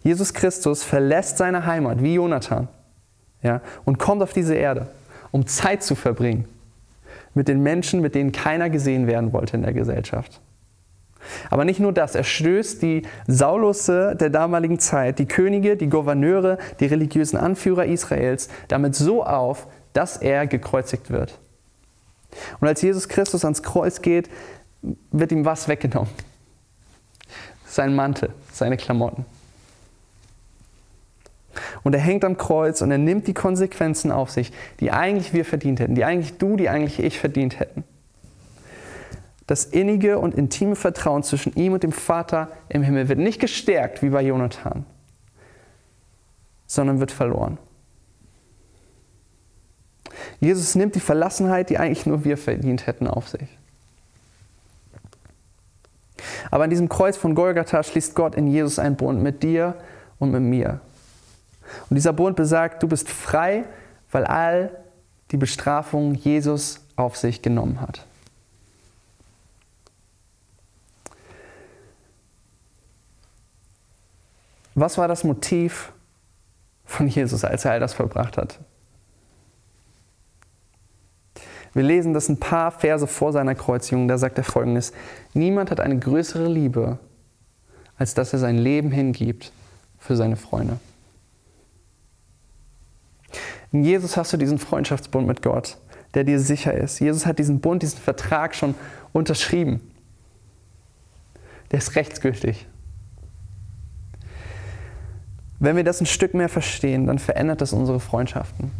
Jesus 0.02 0.34
Christus 0.34 0.82
verlässt 0.82 1.38
seine 1.38 1.66
Heimat 1.66 2.02
wie 2.02 2.14
Jonathan 2.14 2.68
ja, 3.42 3.60
und 3.84 3.98
kommt 3.98 4.22
auf 4.22 4.32
diese 4.32 4.54
Erde, 4.54 4.88
um 5.30 5.46
Zeit 5.46 5.82
zu 5.82 5.94
verbringen 5.94 6.46
mit 7.34 7.48
den 7.48 7.62
Menschen, 7.62 8.00
mit 8.00 8.14
denen 8.14 8.32
keiner 8.32 8.70
gesehen 8.70 9.06
werden 9.06 9.32
wollte 9.32 9.56
in 9.56 9.62
der 9.62 9.74
Gesellschaft. 9.74 10.40
Aber 11.50 11.64
nicht 11.64 11.80
nur 11.80 11.92
das, 11.92 12.14
er 12.14 12.24
stößt 12.24 12.82
die 12.82 13.02
Saulusse 13.26 14.16
der 14.16 14.30
damaligen 14.30 14.78
Zeit, 14.78 15.18
die 15.18 15.26
Könige, 15.26 15.76
die 15.76 15.88
Gouverneure, 15.88 16.58
die 16.80 16.86
religiösen 16.86 17.36
Anführer 17.36 17.86
Israels 17.86 18.48
damit 18.68 18.94
so 18.94 19.24
auf, 19.24 19.66
dass 19.92 20.16
er 20.16 20.46
gekreuzigt 20.46 21.10
wird. 21.10 21.38
Und 22.60 22.68
als 22.68 22.82
Jesus 22.82 23.08
Christus 23.08 23.44
ans 23.44 23.62
Kreuz 23.62 24.02
geht, 24.02 24.28
wird 25.10 25.32
ihm 25.32 25.44
was 25.44 25.68
weggenommen? 25.68 26.10
Sein 27.66 27.94
Mantel, 27.94 28.30
seine 28.52 28.76
Klamotten. 28.76 29.24
Und 31.82 31.94
er 31.94 32.00
hängt 32.00 32.24
am 32.24 32.36
Kreuz 32.36 32.82
und 32.82 32.90
er 32.90 32.98
nimmt 32.98 33.26
die 33.26 33.34
Konsequenzen 33.34 34.12
auf 34.12 34.30
sich, 34.30 34.52
die 34.80 34.90
eigentlich 34.90 35.32
wir 35.32 35.44
verdient 35.44 35.80
hätten, 35.80 35.94
die 35.94 36.04
eigentlich 36.04 36.36
du, 36.38 36.56
die 36.56 36.68
eigentlich 36.68 37.00
ich 37.00 37.18
verdient 37.18 37.58
hätten. 37.58 37.84
Das 39.46 39.64
innige 39.64 40.18
und 40.18 40.34
intime 40.34 40.74
Vertrauen 40.74 41.22
zwischen 41.22 41.54
ihm 41.54 41.72
und 41.72 41.82
dem 41.82 41.92
Vater 41.92 42.50
im 42.68 42.82
Himmel 42.82 43.08
wird 43.08 43.18
nicht 43.18 43.40
gestärkt 43.40 44.02
wie 44.02 44.10
bei 44.10 44.22
Jonathan, 44.22 44.84
sondern 46.66 46.98
wird 46.98 47.12
verloren. 47.12 47.58
Jesus 50.40 50.74
nimmt 50.74 50.94
die 50.94 51.00
Verlassenheit, 51.00 51.70
die 51.70 51.78
eigentlich 51.78 52.06
nur 52.06 52.24
wir 52.24 52.36
verdient 52.36 52.86
hätten, 52.86 53.06
auf 53.06 53.28
sich. 53.28 53.48
Aber 56.50 56.64
an 56.64 56.70
diesem 56.70 56.88
Kreuz 56.88 57.16
von 57.16 57.34
Golgatha 57.34 57.82
schließt 57.82 58.14
Gott 58.14 58.34
in 58.34 58.46
Jesus 58.46 58.78
einen 58.78 58.96
Bund 58.96 59.22
mit 59.22 59.42
dir 59.42 59.74
und 60.18 60.30
mit 60.30 60.42
mir. 60.42 60.80
Und 61.90 61.96
dieser 61.96 62.12
Bund 62.12 62.36
besagt, 62.36 62.82
du 62.82 62.88
bist 62.88 63.08
frei, 63.08 63.64
weil 64.10 64.24
all 64.24 64.70
die 65.30 65.36
Bestrafung 65.36 66.14
Jesus 66.14 66.80
auf 66.96 67.16
sich 67.16 67.42
genommen 67.42 67.80
hat. 67.80 68.06
Was 74.76 74.98
war 74.98 75.08
das 75.08 75.24
Motiv 75.24 75.92
von 76.84 77.08
Jesus, 77.08 77.44
als 77.44 77.64
er 77.64 77.72
all 77.72 77.80
das 77.80 77.94
vollbracht 77.94 78.36
hat? 78.36 78.60
Wir 81.72 81.82
lesen 81.82 82.12
das 82.12 82.28
ein 82.28 82.38
paar 82.38 82.70
Verse 82.70 83.06
vor 83.06 83.32
seiner 83.32 83.54
Kreuzigung. 83.54 84.06
Da 84.06 84.18
sagt 84.18 84.36
er 84.36 84.44
folgendes: 84.44 84.92
Niemand 85.32 85.70
hat 85.70 85.80
eine 85.80 85.98
größere 85.98 86.46
Liebe, 86.46 86.98
als 87.96 88.12
dass 88.12 88.34
er 88.34 88.38
sein 88.38 88.58
Leben 88.58 88.90
hingibt 88.90 89.50
für 89.98 90.14
seine 90.14 90.36
Freunde. 90.36 90.78
In 93.72 93.82
Jesus 93.82 94.18
hast 94.18 94.32
du 94.34 94.36
diesen 94.36 94.58
Freundschaftsbund 94.58 95.26
mit 95.26 95.42
Gott, 95.42 95.78
der 96.12 96.24
dir 96.24 96.38
sicher 96.38 96.74
ist. 96.74 97.00
Jesus 97.00 97.24
hat 97.24 97.38
diesen 97.38 97.60
Bund, 97.60 97.82
diesen 97.82 97.98
Vertrag 97.98 98.54
schon 98.54 98.74
unterschrieben. 99.14 99.80
Der 101.70 101.78
ist 101.78 101.96
rechtsgültig. 101.96 102.66
Wenn 105.58 105.76
wir 105.76 105.84
das 105.84 106.00
ein 106.00 106.06
Stück 106.06 106.34
mehr 106.34 106.48
verstehen, 106.48 107.06
dann 107.06 107.18
verändert 107.18 107.60
das 107.60 107.72
unsere 107.72 108.00
Freundschaften 108.00 108.70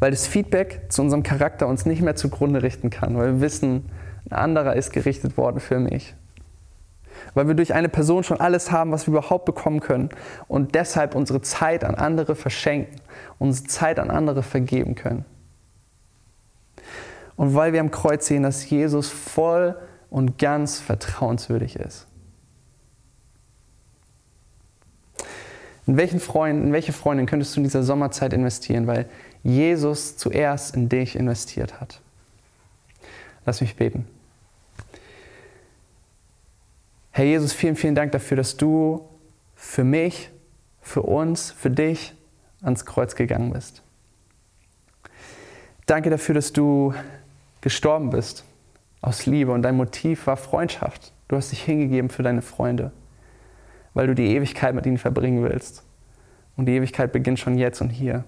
weil 0.00 0.10
das 0.10 0.26
Feedback 0.26 0.82
zu 0.88 1.02
unserem 1.02 1.22
Charakter 1.22 1.66
uns 1.66 1.86
nicht 1.86 2.02
mehr 2.02 2.16
zugrunde 2.16 2.62
richten 2.62 2.90
kann, 2.90 3.16
weil 3.16 3.34
wir 3.34 3.40
wissen, 3.40 3.90
ein 4.30 4.36
anderer 4.36 4.76
ist 4.76 4.92
gerichtet 4.92 5.36
worden 5.36 5.60
für 5.60 5.78
mich. 5.78 6.14
Weil 7.34 7.48
wir 7.48 7.54
durch 7.54 7.74
eine 7.74 7.88
Person 7.88 8.22
schon 8.22 8.40
alles 8.40 8.70
haben, 8.70 8.92
was 8.92 9.06
wir 9.06 9.12
überhaupt 9.14 9.44
bekommen 9.44 9.80
können 9.80 10.10
und 10.46 10.74
deshalb 10.74 11.14
unsere 11.14 11.42
Zeit 11.42 11.82
an 11.84 11.94
andere 11.94 12.36
verschenken, 12.36 13.00
unsere 13.38 13.66
Zeit 13.66 13.98
an 13.98 14.10
andere 14.10 14.42
vergeben 14.42 14.94
können. 14.94 15.24
Und 17.36 17.54
weil 17.54 17.72
wir 17.72 17.80
am 17.80 17.90
Kreuz 17.90 18.26
sehen, 18.26 18.42
dass 18.42 18.68
Jesus 18.68 19.10
voll 19.10 19.76
und 20.10 20.38
ganz 20.38 20.80
vertrauenswürdig 20.80 21.76
ist. 21.76 22.06
In 25.88 25.96
welchen 25.96 26.20
Freund, 26.20 26.62
in 26.62 26.72
welche 26.74 26.92
Freundin 26.92 27.24
könntest 27.24 27.56
du 27.56 27.60
in 27.60 27.64
dieser 27.64 27.82
Sommerzeit 27.82 28.34
investieren? 28.34 28.86
Weil 28.86 29.06
Jesus 29.42 30.18
zuerst 30.18 30.76
in 30.76 30.90
dich 30.90 31.16
investiert 31.16 31.80
hat. 31.80 32.02
Lass 33.46 33.62
mich 33.62 33.74
beten. 33.74 34.06
Herr 37.10 37.24
Jesus, 37.24 37.54
vielen, 37.54 37.74
vielen 37.74 37.94
Dank 37.94 38.12
dafür, 38.12 38.36
dass 38.36 38.58
du 38.58 39.08
für 39.56 39.82
mich, 39.82 40.28
für 40.82 41.02
uns, 41.02 41.52
für 41.52 41.70
dich 41.70 42.12
ans 42.62 42.84
Kreuz 42.84 43.16
gegangen 43.16 43.54
bist. 43.54 43.82
Danke 45.86 46.10
dafür, 46.10 46.34
dass 46.34 46.52
du 46.52 46.92
gestorben 47.62 48.10
bist 48.10 48.44
aus 49.00 49.24
Liebe 49.24 49.52
und 49.52 49.62
dein 49.62 49.76
Motiv 49.76 50.26
war 50.26 50.36
Freundschaft. 50.36 51.12
Du 51.28 51.36
hast 51.36 51.50
dich 51.50 51.62
hingegeben 51.62 52.10
für 52.10 52.22
deine 52.22 52.42
Freunde, 52.42 52.92
weil 53.98 54.06
du 54.06 54.14
die 54.14 54.28
Ewigkeit 54.28 54.76
mit 54.76 54.86
ihnen 54.86 54.96
verbringen 54.96 55.42
willst. 55.42 55.82
Und 56.56 56.66
die 56.66 56.72
Ewigkeit 56.76 57.10
beginnt 57.10 57.40
schon 57.40 57.58
jetzt 57.58 57.80
und 57.80 57.88
hier. 57.88 58.22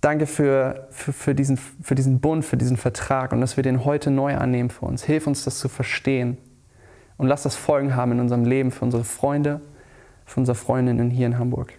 Danke 0.00 0.28
für, 0.28 0.86
für, 0.90 1.12
für, 1.12 1.34
diesen, 1.34 1.56
für 1.56 1.96
diesen 1.96 2.20
Bund, 2.20 2.44
für 2.44 2.56
diesen 2.56 2.76
Vertrag 2.76 3.32
und 3.32 3.40
dass 3.40 3.56
wir 3.56 3.64
den 3.64 3.84
heute 3.84 4.12
neu 4.12 4.36
annehmen 4.36 4.70
für 4.70 4.86
uns. 4.86 5.02
Hilf 5.02 5.26
uns, 5.26 5.42
das 5.42 5.58
zu 5.58 5.68
verstehen 5.68 6.38
und 7.16 7.26
lass 7.26 7.42
das 7.42 7.56
Folgen 7.56 7.96
haben 7.96 8.12
in 8.12 8.20
unserem 8.20 8.44
Leben 8.44 8.70
für 8.70 8.84
unsere 8.84 9.02
Freunde, 9.02 9.60
für 10.24 10.38
unsere 10.38 10.54
Freundinnen 10.54 11.10
hier 11.10 11.26
in 11.26 11.40
Hamburg. 11.40 11.72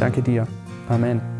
Danke 0.00 0.20
dir. 0.20 0.48
Amen. 0.88 1.35